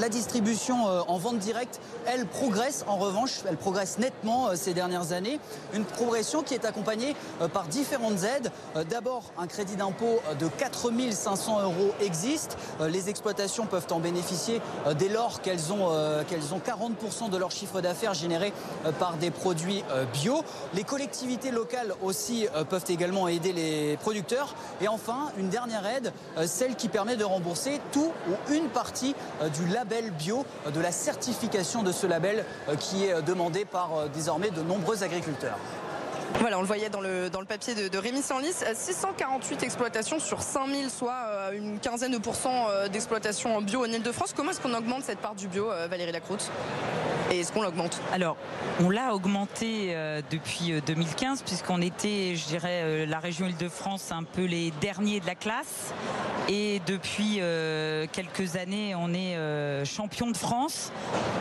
La 0.00 0.08
distribution 0.08 0.86
euh, 0.86 1.00
en 1.08 1.18
vente 1.18 1.38
directe, 1.38 1.80
elle 2.06 2.24
progresse 2.24 2.84
en 2.86 2.98
revanche, 2.98 3.40
elle 3.48 3.56
progresse 3.56 3.98
nettement 3.98 4.48
euh, 4.48 4.52
ces 4.54 4.72
dernières 4.72 5.10
années. 5.10 5.40
Une 5.74 5.84
progression 5.84 6.44
qui 6.44 6.54
est 6.54 6.64
accompagnée 6.64 7.16
euh, 7.42 7.48
par 7.48 7.66
différentes 7.66 8.22
aides. 8.22 8.52
D'abord, 8.88 9.32
un 9.38 9.48
crédit 9.48 9.74
d'impôt 9.74 10.20
de 10.38 10.46
4 10.46 10.92
500 11.10 11.62
euros 11.62 11.92
existe. 12.00 12.56
Les 12.80 13.08
exploitations 13.08 13.66
peuvent 13.66 13.86
en 13.90 13.98
bénéficier 13.98 14.60
dès 14.96 15.08
lors 15.08 15.40
qu'elles 15.40 15.72
ont, 15.72 15.90
qu'elles 16.28 16.54
ont 16.54 16.58
40% 16.58 17.30
de 17.30 17.36
leur 17.36 17.50
chiffre 17.50 17.80
d'affaires 17.80 18.14
généré 18.14 18.52
par 18.98 19.16
des 19.16 19.30
produits 19.30 19.82
bio. 20.12 20.42
Les 20.74 20.84
collectivités 20.84 21.50
locales 21.50 21.94
aussi 22.02 22.46
peuvent 22.68 22.84
également 22.88 23.28
aider 23.28 23.52
les 23.52 23.96
producteurs. 23.96 24.54
Et 24.80 24.88
enfin, 24.88 25.32
une 25.36 25.48
dernière 25.48 25.86
aide, 25.86 26.12
celle 26.46 26.76
qui 26.76 26.88
permet 26.88 27.16
de 27.16 27.24
rembourser 27.24 27.80
tout 27.92 28.12
ou 28.28 28.52
une 28.52 28.68
partie 28.68 29.14
du 29.54 29.66
label 29.66 29.87
bio, 30.18 30.44
euh, 30.66 30.70
de 30.70 30.80
la 30.80 30.92
certification 30.92 31.82
de 31.82 31.92
ce 31.92 32.06
label 32.06 32.44
euh, 32.68 32.76
qui 32.76 33.06
est 33.06 33.12
euh, 33.12 33.20
demandé 33.20 33.64
par 33.64 34.08
désormais 34.14 34.50
de 34.50 34.62
nombreux 34.62 35.02
agriculteurs. 35.02 35.58
Voilà, 36.34 36.58
on 36.58 36.60
le 36.60 36.66
voyait 36.66 36.90
dans 36.90 37.00
le, 37.00 37.30
dans 37.30 37.40
le 37.40 37.46
papier 37.46 37.74
de, 37.74 37.98
Rémi 37.98 38.22
Sanlis. 38.22 38.54
648 38.74 39.62
exploitations 39.62 40.20
sur 40.20 40.42
5000, 40.42 40.90
soit 40.90 41.24
euh, 41.26 41.52
une 41.52 41.78
quinzaine 41.80 42.12
de 42.12 42.18
pourcents 42.18 42.68
euh, 42.68 42.88
d'exploitation 42.88 43.56
en 43.56 43.62
bio 43.62 43.82
en 43.82 43.88
Ile-de-France. 43.88 44.34
Comment 44.36 44.50
est-ce 44.50 44.60
qu'on 44.60 44.74
augmente 44.74 45.02
cette 45.02 45.18
part 45.18 45.34
du 45.34 45.48
bio, 45.48 45.70
euh, 45.70 45.88
Valérie 45.88 46.12
Lacroute? 46.12 46.50
Et 47.30 47.40
est-ce 47.40 47.52
qu'on 47.52 47.62
l'augmente? 47.62 48.00
Alors, 48.12 48.36
on 48.80 48.88
l'a 48.88 49.14
augmenté 49.14 49.94
depuis 50.30 50.72
2015, 50.86 51.42
puisqu'on 51.42 51.82
était, 51.82 52.34
je 52.36 52.46
dirais, 52.46 53.04
la 53.04 53.18
région 53.18 53.46
Île-de-France 53.46 54.12
un 54.12 54.22
peu 54.22 54.46
les 54.46 54.70
derniers 54.80 55.20
de 55.20 55.26
la 55.26 55.34
classe. 55.34 55.92
Et 56.48 56.80
depuis 56.86 57.42
quelques 58.12 58.56
années, 58.56 58.94
on 58.94 59.12
est 59.12 59.36
champion 59.84 60.30
de 60.30 60.38
France 60.38 60.90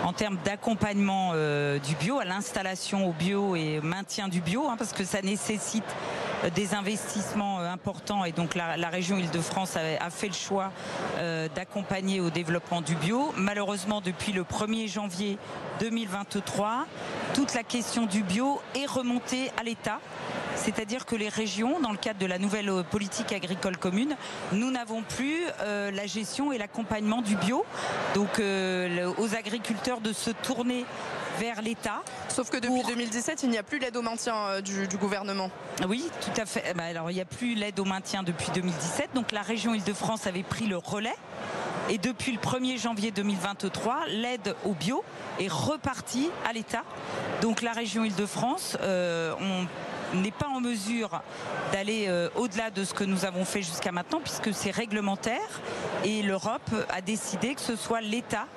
en 0.04 0.12
termes 0.12 0.38
d'accompagnement 0.44 1.32
du 1.32 1.96
bio, 1.96 2.20
à 2.20 2.26
l'installation 2.26 3.08
au 3.08 3.14
bio 3.14 3.56
et 3.56 3.80
maintien 3.82 4.28
du 4.28 4.42
bio, 4.42 4.68
hein, 4.68 4.76
parce 4.78 4.94
que 4.94 5.04
ça 5.04 5.22
nécessite 5.22 5.84
euh, 6.44 6.50
des 6.50 6.74
investissements 6.74 7.60
euh, 7.60 7.72
importants 7.72 8.24
et 8.26 8.32
donc 8.32 8.56
la, 8.56 8.90
région 8.90 9.18
Île-de-France 9.18 9.76
a, 9.78 10.10
fait 10.10 10.28
le 10.28 10.34
choix 10.34 10.72
euh, 11.18 11.48
d'accompagner 11.54 12.20
au 12.20 12.30
développement 12.30 12.82
du 12.82 12.96
bio. 12.96 13.34
Malheureusement, 13.38 14.02
depuis 14.02 14.32
le 14.32 14.44
1er 14.44 14.88
janvier 14.88 15.38
2023, 15.80 16.86
toute 17.34 17.54
la 17.54 17.64
question 17.64 18.06
du 18.06 18.24
bio 18.24 18.62
est 18.76 18.86
remontée 18.86 19.52
à 19.60 19.64
l'État. 19.64 20.00
C'est-à-dire 20.56 21.06
que 21.06 21.16
les 21.16 21.30
régions, 21.30 21.80
dans 21.80 21.92
le 21.92 21.98
cadre 21.98 22.20
de 22.20 22.26
la 22.26 22.40
nouvelle 22.40 22.72
politique 22.90 23.32
agricole 23.32 23.78
commune, 23.78 24.16
nous 24.54 24.72
n'avons 24.72 25.04
plus 25.04 25.44
la 25.64 26.08
gestion 26.08 26.52
et 26.52 26.58
l'accompagnement 26.58 27.22
du 27.22 27.36
bio. 27.36 27.64
Donc 28.16 28.42
aux 29.20 29.36
agriculteurs 29.36 30.02
de 30.02 30.14
se 30.14 30.32
tourner 30.32 30.86
vers 31.40 31.62
l'État. 31.62 32.02
Sauf 32.30 32.50
que 32.50 32.58
depuis 32.58 32.84
2017, 32.84 33.44
il 33.44 33.50
n'y 33.50 33.58
a 33.58 33.64
plus 33.64 33.80
l'aide 33.80 33.98
au 33.98 34.02
maintien 34.02 34.36
euh, 34.36 34.62
du, 34.62 34.98
gouvernement. 34.98 35.50
Oui, 35.88 36.10
tout 36.22 36.42
à 36.42 36.46
fait. 36.46 36.74
Ben, 36.76 36.86
alors 36.86 37.12
il 37.12 37.16
n'y 37.16 37.22
a 37.22 37.26
plus 37.26 37.56
l'aide 37.56 37.80
au 37.80 37.86
maintien 37.86 38.24
depuis 38.24 38.50
2017. 38.54 39.12
Donc 39.14 39.32
la 39.32 39.42
région 39.42 39.74
Île-de-France 39.74 40.28
avait 40.28 40.44
pris 40.44 40.68
le 40.68 40.78
relais. 40.78 41.16
Et 41.90 41.98
depuis 41.98 42.34
le 42.34 42.40
1er 42.40 42.78
janvier 42.78 43.12
2023, 43.12 44.08
l'aide 44.10 44.56
au 44.66 44.74
bio 44.74 45.04
est 45.40 45.52
repartie 45.52 46.30
à 46.48 46.52
l'État. 46.52 46.84
Donc 47.42 47.62
la 47.62 47.72
région 47.72 48.04
Île-de-France, 48.04 48.78
euh, 48.82 49.34
on 49.40 50.18
n'est 50.18 50.32
pas 50.32 50.48
en 50.48 50.60
mesure 50.60 51.22
d'aller 51.72 52.06
euh, 52.08 52.30
au-delà 52.36 52.72
de 52.72 52.84
ce 52.84 52.94
que 52.94 53.04
nous 53.04 53.26
avons 53.26 53.46
fait 53.46 53.62
jusqu'à 53.62 53.92
maintenant 53.92 54.20
puisque 54.20 54.54
c'est 54.54 54.72
réglementaire 54.72 55.62
et 56.04 56.22
l'Europe 56.24 56.72
a 56.90 57.02
décidé 57.02 57.56
que 57.56 57.62
ce 57.62 57.76
soit 57.76 58.02
l'État 58.02 58.48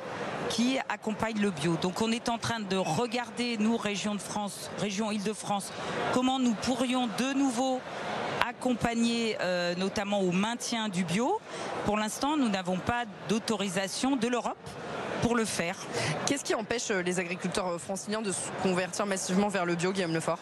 qui 0.50 0.78
accompagne 0.88 1.40
le 1.40 1.50
bio. 1.50 1.76
Donc 1.80 2.02
on 2.02 2.12
est 2.12 2.28
en 2.28 2.36
train 2.36 2.60
de 2.60 2.76
regarder, 2.76 3.56
nous, 3.56 3.76
région 3.76 4.14
de 4.14 4.20
France, 4.20 4.70
région 4.78 5.10
Île-de-France, 5.10 5.72
comment 6.12 6.38
nous 6.38 6.54
pourrions 6.54 7.08
de 7.18 7.32
nouveau 7.32 7.80
accompagner 8.46 9.36
euh, 9.40 9.74
notamment 9.76 10.20
au 10.20 10.32
maintien 10.32 10.88
du 10.88 11.04
bio. 11.04 11.40
Pour 11.86 11.96
l'instant, 11.96 12.36
nous 12.36 12.48
n'avons 12.48 12.78
pas 12.78 13.04
d'autorisation 13.28 14.16
de 14.16 14.28
l'Europe 14.28 14.58
pour 15.22 15.36
le 15.36 15.44
faire. 15.44 15.76
Qu'est-ce 16.26 16.44
qui 16.44 16.54
empêche 16.54 16.90
euh, 16.90 17.02
les 17.02 17.20
agriculteurs 17.20 17.68
euh, 17.68 17.78
franciliens 17.78 18.22
de 18.22 18.32
se 18.32 18.50
convertir 18.62 19.06
massivement 19.06 19.48
vers 19.48 19.66
le 19.66 19.76
bio, 19.76 19.92
Guillaume 19.92 20.14
Lefort? 20.14 20.38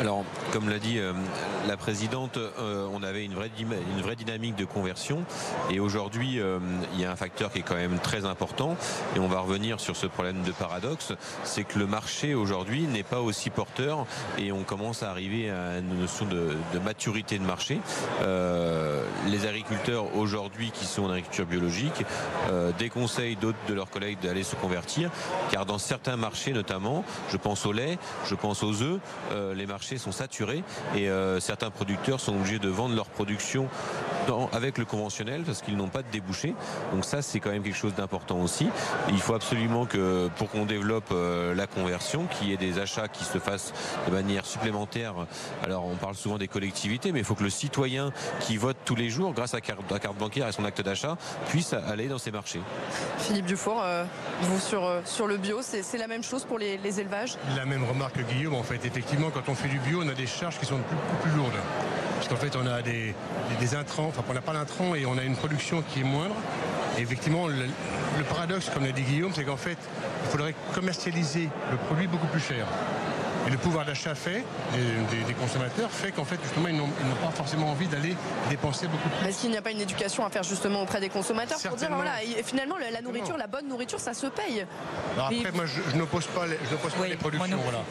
Alors, 0.00 0.24
comme 0.52 0.68
l'a 0.68 0.78
dit 0.78 0.98
euh, 0.98 1.12
la 1.68 1.76
présidente, 1.76 2.36
euh, 2.36 2.88
on 2.92 3.02
avait 3.04 3.24
une 3.24 3.34
vraie, 3.34 3.50
une 3.60 4.02
vraie 4.02 4.16
dynamique 4.16 4.56
de 4.56 4.64
conversion. 4.64 5.24
Et 5.70 5.78
aujourd'hui, 5.78 6.40
euh, 6.40 6.58
il 6.94 7.00
y 7.00 7.04
a 7.04 7.12
un 7.12 7.16
facteur 7.16 7.52
qui 7.52 7.60
est 7.60 7.62
quand 7.62 7.76
même 7.76 7.98
très 8.00 8.24
important. 8.24 8.76
Et 9.14 9.20
on 9.20 9.28
va 9.28 9.40
revenir 9.40 9.78
sur 9.78 9.94
ce 9.96 10.06
problème 10.06 10.42
de 10.42 10.50
paradoxe. 10.50 11.12
C'est 11.44 11.62
que 11.62 11.78
le 11.78 11.86
marché 11.86 12.34
aujourd'hui 12.34 12.82
n'est 12.82 13.04
pas 13.04 13.20
aussi 13.20 13.50
porteur. 13.50 14.06
Et 14.36 14.50
on 14.50 14.64
commence 14.64 15.04
à 15.04 15.10
arriver 15.10 15.50
à 15.50 15.78
une 15.78 16.00
notion 16.00 16.26
de, 16.26 16.56
maturité 16.84 17.38
de 17.38 17.44
marché. 17.44 17.80
Les 19.26 19.46
agriculteurs 19.46 20.16
aujourd'hui 20.16 20.70
qui 20.70 20.84
sont 20.84 21.04
en 21.04 21.10
agriculture 21.10 21.46
biologique 21.46 22.04
déconseillent 22.78 23.36
d'autres 23.36 23.58
de 23.68 23.74
leurs 23.74 23.90
collègues 23.90 24.18
d'aller 24.22 24.42
se 24.42 24.56
convertir. 24.56 25.10
Car 25.50 25.66
dans 25.66 25.78
certains 25.78 26.16
marchés 26.16 26.52
notamment, 26.52 27.04
je 27.30 27.36
pense 27.36 27.66
au 27.66 27.72
lait, 27.72 27.98
je 28.26 28.34
pense 28.34 28.62
aux 28.62 28.82
œufs, 28.82 29.00
les 29.54 29.66
marchés 29.66 29.98
sont 29.98 30.12
saturés 30.12 30.62
et 30.94 31.08
euh, 31.08 31.40
certains 31.40 31.70
producteurs 31.70 32.20
sont 32.20 32.34
obligés 32.34 32.58
de 32.58 32.68
vendre 32.68 32.94
leur 32.94 33.06
production 33.06 33.68
avec 34.52 34.78
le 34.78 34.84
conventionnel 34.84 35.42
parce 35.42 35.62
qu'ils 35.62 35.76
n'ont 35.76 35.88
pas 35.88 36.02
de 36.02 36.10
débouché. 36.10 36.54
Donc 36.92 37.04
ça, 37.04 37.22
c'est 37.22 37.40
quand 37.40 37.50
même 37.50 37.62
quelque 37.62 37.76
chose 37.76 37.94
d'important 37.94 38.40
aussi. 38.40 38.68
Il 39.08 39.20
faut 39.20 39.34
absolument 39.34 39.86
que 39.86 40.28
pour 40.36 40.50
qu'on 40.50 40.64
développe 40.64 41.08
euh, 41.12 41.54
la 41.54 41.66
conversion, 41.66 42.26
qu'il 42.26 42.48
y 42.48 42.52
ait 42.52 42.56
des 42.56 42.78
achats 42.78 43.08
qui 43.08 43.24
se 43.24 43.38
fassent 43.38 43.72
de 44.06 44.12
manière 44.12 44.46
supplémentaire. 44.46 45.14
Alors 45.62 45.86
on 45.86 45.96
parle 45.96 46.14
souvent 46.14 46.38
des 46.38 46.48
collectivités, 46.48 47.12
mais 47.12 47.20
il 47.20 47.24
faut 47.24 47.34
que 47.34 47.44
le 47.44 47.50
citoyen 47.50 48.12
qui 48.40 48.56
vote 48.56 48.76
tous 48.84 48.96
les 48.96 49.10
jours 49.10 49.32
grâce 49.32 49.54
à 49.54 49.58
la 49.58 49.98
carte 49.98 50.16
bancaire 50.18 50.48
et 50.48 50.52
son 50.52 50.64
acte 50.64 50.80
d'achat 50.80 51.16
puisse 51.48 51.72
aller 51.72 52.08
dans 52.08 52.18
ces 52.18 52.30
marchés. 52.30 52.60
Philippe 53.18 53.46
Dufour, 53.46 53.80
euh, 53.82 54.04
vous 54.42 54.60
sur, 54.60 54.88
sur 55.04 55.26
le 55.26 55.36
bio, 55.36 55.60
c'est 55.62 55.98
la 55.98 56.06
même 56.06 56.22
chose 56.22 56.44
pour 56.44 56.58
les, 56.58 56.78
les 56.78 57.00
élevages? 57.00 57.36
La 57.56 57.64
même 57.64 57.84
remarque 57.84 58.16
que 58.16 58.22
Guillaume, 58.22 58.54
en 58.54 58.62
fait. 58.62 58.84
Effectivement, 58.84 59.30
quand 59.30 59.48
on 59.48 59.54
fait 59.54 59.68
du 59.68 59.78
bio, 59.78 60.00
on 60.02 60.08
a 60.08 60.14
des 60.14 60.26
charges 60.26 60.58
qui 60.58 60.66
sont 60.66 60.78
beaucoup 60.78 61.22
plus 61.22 61.32
lourdes. 61.32 61.52
Parce 62.16 62.28
qu'en 62.28 62.36
fait, 62.36 62.56
on 62.56 62.66
a 62.66 62.82
des, 62.82 63.14
intrants, 63.74 64.06
enfin, 64.08 64.22
on 64.28 64.34
n'a 64.34 64.40
pas 64.40 64.52
l'intrant 64.52 64.94
et 64.94 65.06
on 65.06 65.18
a 65.18 65.22
une 65.22 65.36
production 65.36 65.82
qui 65.82 66.00
est 66.00 66.04
moindre. 66.04 66.34
Et 66.98 67.02
effectivement, 67.02 67.48
le, 67.48 67.66
le 68.18 68.24
paradoxe, 68.24 68.70
comme 68.72 68.84
l'a 68.84 68.92
dit 68.92 69.02
Guillaume, 69.02 69.32
c'est 69.34 69.44
qu'en 69.44 69.56
fait, 69.56 69.78
il 70.24 70.30
faudrait 70.30 70.54
commercialiser 70.72 71.48
le 71.70 71.76
produit 71.76 72.06
beaucoup 72.06 72.28
plus 72.28 72.40
cher. 72.40 72.66
Et 73.46 73.50
le 73.50 73.58
pouvoir 73.58 73.84
d'achat 73.84 74.14
fait, 74.14 74.42
des, 74.72 75.34
consommateurs, 75.34 75.90
fait 75.90 76.12
qu'en 76.12 76.24
fait, 76.24 76.38
justement, 76.42 76.68
ils 76.68 76.76
n'ont 76.76 76.88
pas 77.22 77.30
forcément 77.34 77.70
envie 77.70 77.86
d'aller 77.88 78.16
dépenser 78.48 78.86
beaucoup 78.86 79.08
plus. 79.08 79.28
Est-ce 79.28 79.42
qu'il 79.42 79.50
n'y 79.50 79.56
a 79.58 79.62
pas 79.62 79.70
une 79.70 79.82
éducation 79.82 80.24
à 80.24 80.30
faire 80.30 80.44
justement 80.44 80.82
auprès 80.82 81.00
des 81.00 81.10
consommateurs 81.10 81.58
pour 81.60 81.76
dire, 81.76 81.90
voilà, 81.92 82.12
finalement, 82.42 82.76
la 82.78 83.02
nourriture, 83.02 83.36
la 83.36 83.46
bonne 83.46 83.68
nourriture, 83.68 84.00
ça 84.00 84.14
se 84.14 84.26
paye 84.28 84.64
Après, 85.18 85.52
moi, 85.52 85.64
je, 85.66 85.96
n'oppose 85.96 86.26
pas, 86.26 86.46
les, 86.46 87.08
les 87.08 87.16
productions. 87.16 87.58
Voilà. 87.62 87.84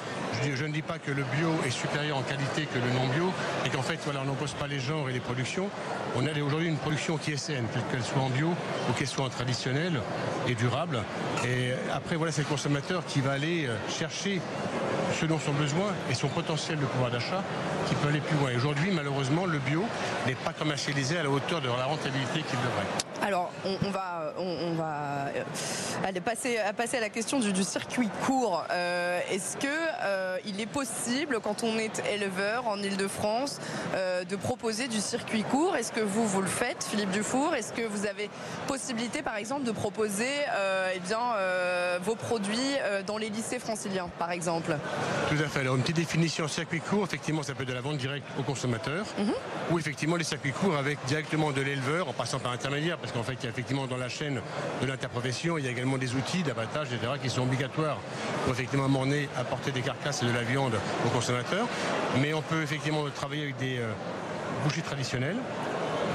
Je, 0.44 0.66
ne 0.66 0.74
dis 0.74 0.82
pas 0.82 1.00
que 1.00 1.12
le 1.12 1.24
bio 1.24 1.50
est 1.66 1.72
supérieur 1.72 2.18
en 2.18 2.22
qualité 2.22 2.66
que 2.66 2.78
le 2.78 2.92
non 2.94 3.08
bio, 3.14 3.32
et 3.66 3.70
qu'en 3.70 3.82
fait, 3.82 4.00
voilà, 4.04 4.22
on 4.22 4.26
n'oppose 4.26 4.54
pas 4.54 4.68
les 4.68 4.80
genres 4.80 5.10
et 5.10 5.14
les 5.14 5.20
productions. 5.20 5.70
On 6.16 6.26
a 6.26 6.32
aujourd'hui 6.42 6.68
une 6.68 6.78
production 6.78 7.18
qui 7.18 7.32
est 7.32 7.38
saine, 7.38 7.66
qu'elle 7.92 8.04
soit 8.04 8.22
en 8.22 8.30
bio 8.30 8.50
ou 8.50 8.94
qu'elle 8.94 9.08
soit 9.08 9.26
en 9.26 9.30
traditionnel 9.30 10.02
et 10.48 10.56
durable. 10.56 11.04
Et 11.46 11.72
après, 11.94 12.16
voilà, 12.16 12.32
c'est 12.32 12.42
le 12.42 12.48
consommateur 12.48 13.06
qui 13.06 13.22
va 13.22 13.32
aller 13.32 13.68
euh, 13.68 13.78
chercher 13.90 14.42
ce 15.20 15.26
dont 15.26 15.40
son 15.40 15.54
besoin 15.54 15.94
et 16.10 16.14
son 16.14 16.28
potentiel 16.28 16.80
de 16.80 16.86
pouvoir 16.86 17.12
d'achat 17.12 17.44
qui 17.88 17.96
peut 17.96 18.10
aller 18.10 18.22
plus 18.22 18.38
loin. 18.38 18.52
Aujourd'hui, 18.56 18.92
malheureusement, 18.92 19.46
le 19.46 19.60
bio 19.60 19.84
n'est 20.28 20.36
pas 20.36 20.54
commercialisé 20.54 21.18
à 21.18 21.24
la 21.24 21.30
hauteur 21.30 21.62
de 21.62 21.68
la 21.68 21.86
rentabilité 21.86 22.42
qu'il 22.42 22.60
devrait. 22.60 23.04
Alors, 23.22 23.52
on, 23.64 23.90
va, 23.90 24.34
on, 24.38 24.74
va 24.74 25.28
euh, 26.04 26.08
aller 26.08 26.22
passer, 26.22 26.58
à 26.58 26.74
passer 26.74 26.98
à 26.98 27.02
la 27.02 27.10
question 27.10 27.40
du, 27.40 27.64
circuit 27.64 28.10
court. 28.26 28.66
Euh, 28.72 29.20
est-ce 29.32 29.58
que 29.58 29.68
euh, 29.68 30.38
il 30.46 30.60
est 30.60 30.66
possible, 30.66 31.40
quand 31.42 31.64
on 31.64 31.78
est 31.78 32.02
éleveur 32.14 32.68
en 32.68 32.78
Ile-de-France, 32.78 33.60
de 34.30 34.36
proposer 34.36 34.88
du 34.88 35.00
circuit 35.00 35.44
court? 35.44 35.76
Est-ce 35.76 35.92
que 35.92 36.02
vous, 36.02 36.28
vous 36.28 36.42
le 36.42 36.48
faites, 36.48 36.84
Philippe 36.84 37.12
Dufour? 37.12 37.56
Est-ce 37.56 37.74
que 37.74 37.84
vous 37.84 38.06
avez 38.06 38.30
possibilité, 38.68 39.22
par 39.22 39.38
exemple, 39.38 39.64
de 39.64 39.72
proposer 39.72 40.30
eh 40.94 41.00
bien, 41.00 41.20
vos 42.02 42.16
produits 42.16 42.76
dans 43.06 43.18
les 43.18 43.30
lycées 43.30 43.60
franciliens, 43.60 44.10
par 44.20 44.32
exemple? 44.32 44.78
Tout 45.30 45.44
à 45.44 45.48
fait. 45.48 45.62
Alors, 45.62 45.76
une 45.76 45.82
petite 45.82 45.96
définition 45.96 46.48
circuit 46.48 46.82
court, 46.82 47.06
effectivement, 47.06 47.44
ça 47.44 47.54
peut 47.54 47.64
être 47.64 47.70
de 47.70 47.74
la 47.74 47.82
vente 47.82 47.98
directe 47.98 48.26
au 48.40 48.44
consommateur, 48.44 49.06
mhm. 49.18 49.34
ou 49.72 49.80
effectivement 49.80 50.16
les 50.16 50.24
circuits 50.24 50.52
courts 50.52 50.78
avec 50.78 50.98
directement 51.08 51.52
de 51.52 51.62
l'éleveur 51.62 52.10
en 52.10 52.14
passant 52.14 52.40
par 52.40 52.52
intermédiaire, 52.52 52.98
parce 52.98 53.12
qu'en 53.12 53.24
fait, 53.24 53.34
il 53.34 53.44
y 53.44 53.48
a 53.48 53.50
effectivement 53.50 53.88
dans 53.88 53.98
la 53.98 54.10
chaîne 54.10 54.42
de 54.82 54.88
l'interprofession, 54.88 55.58
il 55.58 55.66
y 55.66 55.68
a 55.68 55.72
également 55.72 55.93
des 55.98 56.16
outils 56.16 56.44
d'abattage, 56.44 56.88
etc., 56.94 57.14
qui 57.22 57.30
sont 57.30 57.44
obligatoires 57.44 57.98
pour 58.44 58.54
effectivement 58.54 58.86
amener, 58.86 59.30
apporter 59.38 59.72
des 59.72 59.82
carcasses 59.82 60.24
et 60.24 60.26
de 60.26 60.32
la 60.32 60.44
viande 60.44 60.74
aux 61.06 61.10
consommateurs. 61.10 61.68
Mais 62.22 62.34
on 62.34 62.42
peut 62.42 62.62
effectivement 62.62 63.04
travailler 63.14 63.44
avec 63.44 63.58
des 63.58 63.78
euh, 63.78 63.92
bougies 64.64 64.82
traditionnelles 64.82 65.38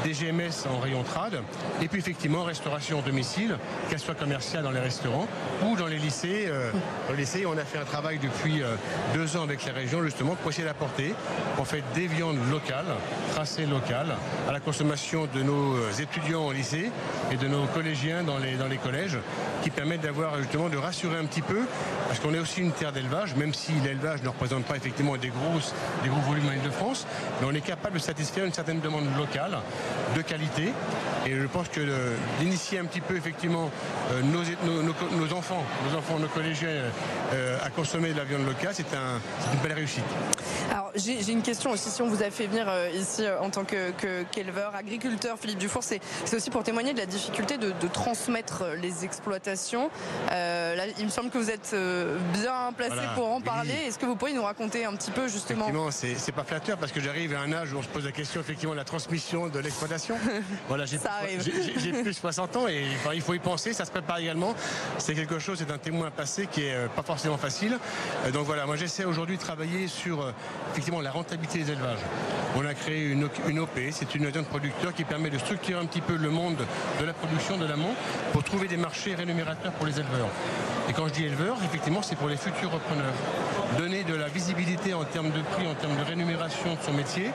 des 0.05 0.13
GMS 0.13 0.67
en 0.73 0.79
rayon 0.79 1.03
trad, 1.03 1.41
et 1.83 1.89
puis 1.89 1.99
effectivement 1.99 2.45
restauration 2.45 3.01
domicile, 3.03 3.59
qu'elle 3.89 3.99
soit 3.99 4.15
commerciale 4.15 4.63
dans 4.63 4.71
les 4.71 4.81
restaurants 4.81 5.27
ou 5.65 5.77
dans 5.77 5.87
les 5.87 5.99
lycées. 5.99 6.47
Euh, 6.49 6.71
les 7.11 7.17
lycées, 7.19 7.45
on 7.47 7.59
a 7.59 7.65
fait 7.65 7.79
un 7.79 7.85
travail 7.85 8.19
depuis 8.19 8.63
euh, 8.63 8.75
deux 9.15 9.37
ans 9.37 9.43
avec 9.43 9.65
les 9.65 9.73
régions 9.73 10.03
justement 10.03 10.35
pour 10.37 10.51
essayer 10.51 10.67
d'apporter 10.67 11.15
en 11.59 11.65
fait 11.65 11.83
des 11.95 12.07
viandes 12.07 12.39
locales, 12.51 12.87
tracées 13.35 13.67
locales, 13.67 14.17
à 14.49 14.53
la 14.53 14.61
consommation 14.61 15.29
de 15.35 15.43
nos 15.43 15.77
euh, 15.77 15.93
étudiants 16.01 16.47
au 16.47 16.53
lycée 16.53 16.91
et 17.31 17.37
de 17.37 17.49
nos 17.49 17.67
collégiens 17.67 18.23
dans 18.23 18.39
les, 18.39 18.57
dans 18.57 18.69
les 18.69 18.79
collèges, 18.79 19.19
qui 19.63 19.71
permettent 19.71 20.03
d'avoir 20.03 20.39
justement 20.39 20.69
de 20.69 20.77
rassurer 20.77 21.19
un 21.19 21.27
petit 21.27 21.43
peu, 21.43 21.61
parce 22.07 22.21
qu'on 22.21 22.33
est 22.33 22.39
aussi 22.39 22.61
une 22.61 22.73
terre 22.73 22.93
d'élevage, 22.93 23.35
même 23.35 23.53
si 23.53 23.73
l'élevage 23.85 24.23
ne 24.23 24.29
représente 24.29 24.65
pas 24.65 24.77
effectivement 24.77 25.17
des 25.17 25.29
grosses, 25.29 25.75
des 26.03 26.09
gros 26.09 26.21
volumes 26.21 26.49
en 26.49 26.53
Ile-de-France 26.53 26.79
France, 26.79 27.07
mais 27.41 27.47
on 27.51 27.55
est 27.55 27.61
capable 27.61 27.95
de 27.95 28.01
satisfaire 28.01 28.45
une 28.45 28.53
certaine 28.53 28.81
demande 28.81 29.05
locale, 29.17 29.59
de 30.17 30.23
qualité. 30.23 30.73
Et 31.27 31.35
je 31.35 31.47
pense 31.47 31.69
que 31.69 31.81
d'initier 32.41 32.79
un 32.79 32.85
petit 32.85 33.01
peu 33.01 33.17
effectivement 33.17 33.71
nos, 34.25 34.43
nos, 34.83 35.33
enfants, 35.33 35.65
nos 35.89 35.99
enfants, 35.99 36.19
nos 36.19 36.29
collégiens 36.29 36.69
à 37.65 37.71
consommer 37.71 38.13
de 38.13 38.19
la 38.19 38.25
viande 38.25 38.47
locale, 38.47 38.73
c'est 38.75 38.87
une 38.93 39.61
belle 39.63 39.73
réussite. 39.73 40.05
Alors 40.71 40.91
j'ai 40.95 41.33
une 41.33 41.43
question 41.43 41.71
aussi, 41.71 41.91
si 41.91 42.03
on 42.03 42.09
vous 42.09 42.23
a 42.23 42.31
fait 42.31 42.47
venir 42.47 42.67
ici 42.95 43.25
en 43.41 43.51
tant 43.51 43.65
qu'éleveur, 43.65 44.75
agriculteur, 44.75 45.39
Philippe 45.39 45.59
Dufour, 45.59 45.83
c'est 45.83 46.01
aussi 46.33 46.51
pour 46.51 46.63
témoigner 46.63 46.93
de 46.93 46.99
la 46.99 47.07
difficulté 47.07 47.59
de, 47.59 47.73
transmettre 47.93 48.65
les 48.81 49.05
exploitations. 49.05 49.91
là, 50.31 50.87
il 50.99 51.05
me 51.05 51.11
semble 51.11 51.31
que 51.31 51.39
vous 51.39 51.51
êtes 51.51 51.75
bien 52.35 52.73
placé 52.77 53.01
pour 53.15 53.31
en 53.31 53.41
parler. 53.41 53.75
Est-ce 53.87 53.99
que 53.99 54.07
vous 54.07 54.17
pourriez 54.17 54.35
nous 54.35 54.43
raconter 54.43 54.85
un 54.85 54.95
petit 54.95 55.11
peu 55.11 55.29
justement 55.29 55.69
Effectivement, 55.69 55.91
c'est 55.91 56.33
pas 56.33 56.45
flatteur 56.45 56.79
parce 56.79 56.93
que 56.93 57.01
j'arrive 57.01 57.35
à 57.35 57.41
un 57.41 57.53
âge 57.53 57.73
où 57.73 57.79
on 57.79 57.83
se 57.83 57.89
pose 57.89 58.05
la 58.05 58.13
question 58.13 58.41
effectivement 58.41 58.75
de 58.75 58.79
la 58.79 58.85
transmission 58.85 59.49
de 59.49 59.59
l'exploitation. 59.59 60.17
voilà, 60.69 60.85
j'ai 60.85 60.99
plus 62.03 62.03
de 62.05 62.13
60 62.13 62.57
ans 62.57 62.69
et 62.69 62.85
il 63.15 63.21
faut 63.21 63.35
y 63.35 63.39
penser, 63.39 63.73
ça 63.73 63.85
se 63.85 63.91
prépare 63.91 64.19
également. 64.19 64.55
C'est 64.99 65.15
quelque 65.15 65.39
chose, 65.39 65.59
c'est 65.59 65.73
un 65.73 65.79
témoin 65.79 66.11
passé 66.11 66.49
qui 66.51 66.65
est 66.65 66.75
euh, 66.75 66.89
pas 66.89 67.03
forcément 67.03 67.37
facile. 67.37 67.79
Euh, 68.25 68.31
donc 68.31 68.47
voilà, 68.47 68.67
moi 68.67 68.77
j'essaie 68.77 69.05
aujourd'hui 69.05 69.37
de 69.37 69.43
travailler 69.43 69.89
sur 69.89 70.23
euh, 70.23 70.33
effectivement 70.73 71.01
la 71.01 71.11
rentabilité 71.11 71.59
des 71.61 71.73
élevages. 71.73 72.01
On 72.57 72.65
a 72.65 72.75
créé 72.75 73.07
une, 73.09 73.25
OP, 73.25 73.79
c'est 73.91 74.15
une 74.15 74.25
union 74.25 74.43
de 74.43 74.47
producteurs 74.47 74.95
qui 74.95 75.05
permet 75.05 75.31
de 75.31 75.39
structurer 75.39 75.81
un 75.81 75.87
petit 75.87 76.01
peu 76.01 76.17
le 76.17 76.31
monde 76.31 76.65
de 77.01 77.05
la 77.05 77.13
production 77.13 77.57
de 77.57 77.67
l'amont 77.67 77.95
pour 78.33 78.43
trouver 78.43 78.69
des 78.69 78.77
marchés 78.77 79.15
rémunérateurs 79.15 79.73
pour 79.73 79.87
les 79.87 79.99
éleveurs. 79.99 80.29
Et 80.89 80.93
quand 80.93 81.07
je 81.09 81.13
dis 81.13 81.25
éleveurs, 81.25 81.57
effectivement, 81.65 82.03
c'est 82.03 82.17
pour 82.17 82.29
les 82.29 82.37
futurs 82.37 82.71
repreneurs. 82.71 83.13
Donner 83.77 84.05
de 84.05 84.15
la 84.15 84.29
visibilité 84.29 84.95
en 84.95 85.05
termes 85.05 85.31
de 85.31 85.43
prix, 85.53 85.67
en 85.67 85.75
termes 85.75 85.97
de 85.97 86.03
rémunération 86.03 86.75
de 86.75 86.81
son 86.85 86.95
métier, 86.95 87.31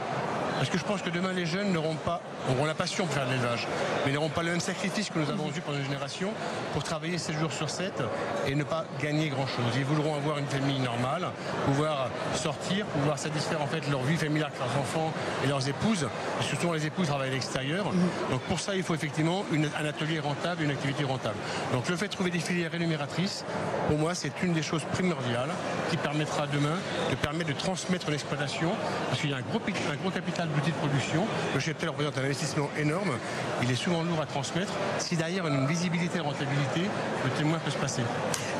parce 0.58 0.70
que 0.70 0.78
je 0.78 0.84
pense 0.84 1.02
que 1.02 1.10
demain, 1.10 1.34
les 1.34 1.46
jeunes 1.46 1.72
n'auront 1.72 1.96
pas, 1.96 2.22
auront 2.50 2.66
la 2.66 2.74
passion 2.74 3.06
pour 3.06 3.14
faire 3.14 3.26
de 3.26 3.32
l'élevage, 3.32 3.68
mais 4.06 4.12
n'auront 4.12 4.30
pas 4.30 4.44
le 4.44 4.52
même 4.52 4.60
sacrifice 4.60 5.10
que 5.10 5.20
nous 5.20 5.30
avons 5.30 5.50
eu 5.50 5.62
pendant 5.62 5.78
une 5.78 5.86
génération 5.86 6.32
pour 6.74 6.84
travailler 6.84 7.18
7 7.18 7.40
jours 7.40 7.52
sur 7.52 7.70
7 7.70 8.04
et 8.48 8.56
ne 8.56 8.64
pas 8.64 8.86
gagner 9.02 9.30
grand-chose. 9.30 9.66
Ils 9.76 9.86
voudront 9.86 10.16
avoir 10.16 10.38
une 10.38 10.48
famille 10.48 10.80
normale, 10.80 11.28
pouvoir 11.66 12.10
sortir, 12.36 12.86
pouvoir 12.86 13.18
satisfaire 13.18 13.62
en 13.62 13.68
fait 13.68 13.90
leur 13.90 14.02
vie 14.04 14.18
familiale 14.18 14.52
avec 14.56 14.60
leurs 14.60 14.82
enfants 14.82 15.12
et 15.44 15.48
leurs 15.48 15.68
épouses. 15.68 16.08
Et 16.40 16.44
surtout, 16.44 16.74
les 16.74 16.86
épouses 16.86 17.08
travaillent 17.08 17.30
à 17.30 17.34
l'extérieur. 17.34 17.86
Donc 18.32 18.42
pour 18.42 18.60
ça, 18.60 18.76
il 18.76 18.84
faut 18.84 18.96
effectivement 18.96 19.44
un 19.80 19.86
atelier 19.86 20.20
rentable, 20.20 20.64
une 20.64 20.72
activité 20.72 21.04
rentable. 21.04 21.36
Donc 21.72 21.90
le 21.90 21.96
fait 21.96 22.08
de 22.08 22.14
trouver 22.14 22.32
des 22.32 22.40
filières 22.40 22.72
rémunératrices, 22.72 23.46
pour 23.88 23.98
moi, 23.98 24.16
c'est 24.16 24.42
une 24.44 24.54
des 24.54 24.64
choses 24.64 24.84
primordiales 24.94 25.50
qui 25.90 25.98
permettra 25.98 26.48
demain 26.48 26.78
de 27.10 27.16
permettre 27.16 27.50
de 27.50 27.54
transmettre 27.54 28.10
l'exploitation, 28.10 28.72
parce 29.10 29.22
qu'il 29.22 29.30
y 29.30 29.34
a 29.34 29.38
un 29.38 29.42
gros 29.42 29.60
capital 30.10 30.48
de 30.62 30.76
production. 30.76 31.26
Le 31.54 31.60
cheptel 31.60 31.90
représente 31.90 32.18
un 32.18 32.24
investissement 32.24 32.70
énorme. 32.78 33.12
Il 33.62 33.72
est 33.72 33.76
souvent 33.76 34.04
lourd 34.04 34.22
à 34.22 34.26
transmettre. 34.26 34.74
Si 35.00 35.16
derrière 35.16 35.48
une 35.48 35.68
visibilité 35.68 36.18
et 36.18 36.22
rentabilité, 36.22 36.82
le 37.24 37.30
témoin 37.32 37.60
peut 37.60 37.72
se 37.72 37.78
passer. 37.78 38.04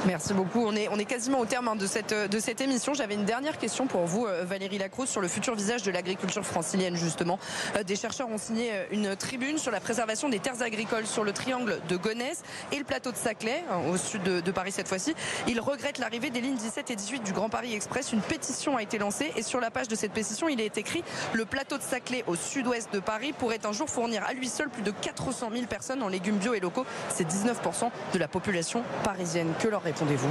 Merci 0.06 0.34
beaucoup. 0.34 0.66
On 0.66 0.76
est, 0.76 0.90
on 0.90 1.00
est 1.00 1.06
quasiment 1.06 1.40
au 1.40 1.46
terme 1.46 1.70
hein, 1.70 1.76
de, 1.78 1.88
cette, 1.88 2.14
de 2.14 2.40
cette 2.40 2.60
émission. 2.60 2.94
J'avais 2.94 3.14
une 3.14 3.24
dernière 3.24 3.58
question 3.58 3.88
pour 3.88 4.02
vous, 4.02 4.26
euh, 4.26 4.44
Valérie 4.44 4.78
Lacroix, 4.78 5.08
sur 5.08 5.22
le 5.22 5.30
futur 5.30 5.56
visage 5.56 5.82
de 5.84 5.92
l'agriculture 5.92 6.46
francilienne, 6.46 6.98
justement. 6.98 7.40
Euh, 7.78 7.84
des 7.84 7.96
chercheurs 7.96 8.28
ont 8.30 8.38
signé 8.38 8.72
euh, 8.74 8.86
une 8.92 9.16
tribune 9.16 9.58
sur 9.58 9.72
la 9.72 9.80
préservation 9.80 10.28
des 10.28 10.40
terres 10.40 10.62
agricoles 10.62 11.08
sur 11.08 11.24
le 11.24 11.32
triangle 11.32 11.80
de 11.88 11.96
Gonesse 11.96 12.44
et 12.74 12.80
le 12.80 12.84
plateau 12.84 13.14
de 13.14 13.16
Saclay, 13.16 13.64
hein, 13.72 13.78
au 13.90 13.96
sud 13.96 14.24
de, 14.24 14.52
Paris 14.52 14.74
cette 14.74 14.90
fois-ci. 14.90 15.16
Ils 15.48 15.62
regrettent 15.62 16.00
l'arrivée 16.00 16.32
des 16.32 16.42
lignes 16.42 16.58
17 16.58 16.92
et 16.92 16.96
18 16.98 17.24
du 17.24 17.32
Grand 17.32 17.48
Paris 17.48 17.74
Express. 17.74 18.12
Une 18.12 18.22
pétition 18.22 18.76
a 18.76 18.84
été 18.84 18.98
lancée 18.98 19.32
et 19.38 19.42
sur 19.42 19.62
la 19.62 19.72
page 19.72 19.88
de 19.88 19.96
cette 19.96 20.12
pétition, 20.12 20.50
il 20.50 20.60
est 20.60 20.78
écrit 20.78 21.04
le 21.34 21.46
plateau 21.46 21.78
de 21.78 21.82
Saclay 21.82 22.26
au 22.28 22.36
sud-ouest 22.36 22.94
de 22.94 23.00
Paris 23.00 23.32
pourrait 23.32 23.66
un 23.66 23.72
jour 23.72 23.90
fournir 23.90 24.24
à 24.28 24.34
lui 24.34 24.50
seul 24.50 24.70
plus 24.70 24.84
de 24.84 24.92
400 24.92 25.50
000 25.54 25.66
personnes 25.66 26.04
en 26.04 26.10
légumes 26.10 26.38
bio 26.38 26.54
et 26.54 26.60
locaux. 26.60 26.86
C'est 27.10 27.28
19% 27.28 27.90
de 28.14 28.20
la 28.20 28.28
population 28.28 28.84
parisienne. 29.04 29.54
Que 29.60 29.70
leur 29.70 29.82
répondez-vous 29.94 30.30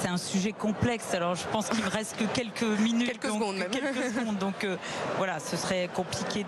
c'est 0.00 0.08
un 0.08 0.18
sujet 0.18 0.52
complexe. 0.52 1.14
Alors 1.14 1.34
je 1.34 1.46
pense 1.48 1.70
qu'il 1.70 1.82
me 1.82 1.88
reste 1.88 2.16
que 2.16 2.24
quelques 2.24 2.62
minutes. 2.62 3.08
Quelques 3.08 3.34
secondes 3.34 3.56
même. 3.56 3.70
Quelques 3.70 4.14
secondes. 4.14 4.38
Donc 4.38 4.62
euh, 4.62 4.76
voilà, 5.16 5.40
ce 5.40 5.56
serait 5.56 5.88
compliqué 5.92 6.44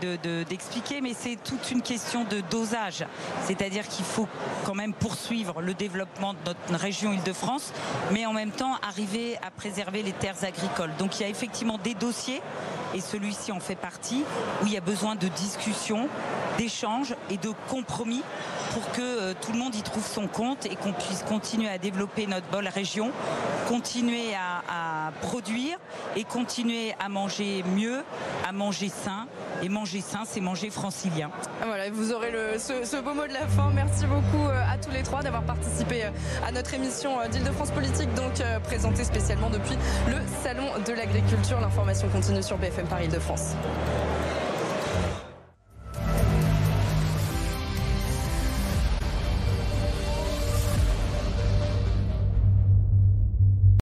d'expliquer, 0.48 0.98
de, 0.98 1.02
mais 1.02 1.14
c'est 1.14 1.36
toute 1.42 1.70
une 1.70 1.82
question 1.82 2.24
de 2.24 2.42
dosage. 2.48 3.04
C'est-à-dire 3.46 3.88
qu'il 3.88 4.04
faut 4.04 4.28
quand 4.64 4.74
même 4.74 4.92
poursuivre 4.92 5.62
le 5.62 5.74
développement 5.74 6.34
de 6.34 6.38
notre 6.46 6.74
région 6.74 7.12
Île-de-France, 7.12 7.72
mais 8.12 8.24
en 8.26 8.32
même 8.32 8.52
temps 8.52 8.76
arriver 8.86 9.36
à 9.38 9.50
préserver 9.50 10.02
les 10.02 10.12
terres 10.12 10.44
agricoles. 10.44 10.92
Donc 10.98 11.18
il 11.18 11.22
y 11.22 11.26
a 11.26 11.28
effectivement 11.28 11.78
des 11.78 11.94
dossiers, 11.94 12.42
et 12.94 13.00
celui-ci 13.00 13.52
en 13.52 13.60
fait 13.60 13.76
partie, 13.76 14.24
où 14.62 14.66
il 14.66 14.72
y 14.72 14.76
a 14.76 14.80
besoin 14.80 15.14
de 15.14 15.28
discussion, 15.28 16.08
d'échanges 16.58 17.14
et 17.30 17.36
de 17.36 17.50
compromis 17.68 18.22
pour 18.72 18.90
que 18.92 19.00
euh, 19.00 19.34
tout 19.40 19.52
le 19.52 19.58
monde 19.58 19.74
y 19.74 19.82
trouve 19.82 20.06
son 20.06 20.26
compte 20.26 20.66
et 20.66 20.76
qu'on 20.76 20.92
puisse 20.92 21.24
continuer 21.26 21.68
à 21.68 21.78
développer 21.78 22.26
notre 22.26 22.46
belle 22.48 22.68
région, 22.68 23.10
continuer 23.68 24.34
à, 24.34 25.10
produire 25.22 25.76
et 26.16 26.22
continuer 26.22 26.94
à 27.04 27.08
manger 27.08 27.64
mieux, 27.74 28.04
à 28.48 28.52
manger 28.52 28.88
sain. 28.88 29.26
Et 29.62 29.68
manger 29.68 30.00
sain, 30.00 30.20
c'est 30.24 30.40
manger 30.40 30.70
francilien. 30.70 31.30
Voilà, 31.66 31.90
vous 31.90 32.12
aurez 32.12 32.32
ce, 32.58 32.96
beau 33.02 33.12
mot 33.12 33.26
de 33.26 33.32
la 33.32 33.46
fin. 33.48 33.70
Merci 33.74 34.06
beaucoup 34.06 34.46
euh, 34.46 34.72
à 34.72 34.78
tous 34.78 34.90
les 34.90 35.02
trois 35.02 35.22
d'avoir 35.22 35.42
participé 35.42 36.04
euh, 36.04 36.10
à 36.46 36.52
notre 36.52 36.72
émission 36.72 37.16
d'Île-de-France 37.30 37.70
Politique, 37.72 38.12
donc 38.14 38.42
présentée 38.62 39.04
spécialement 39.04 39.50
depuis 39.50 39.76
le 40.08 40.16
Salon 40.42 40.66
de 40.86 40.92
l'Agriculture. 40.92 41.60
L'information 41.60 42.08
continue 42.08 42.42
sur 42.42 42.56
BFM 42.56 42.79
Paris 42.86 43.06
Île-de-France. 43.06 43.54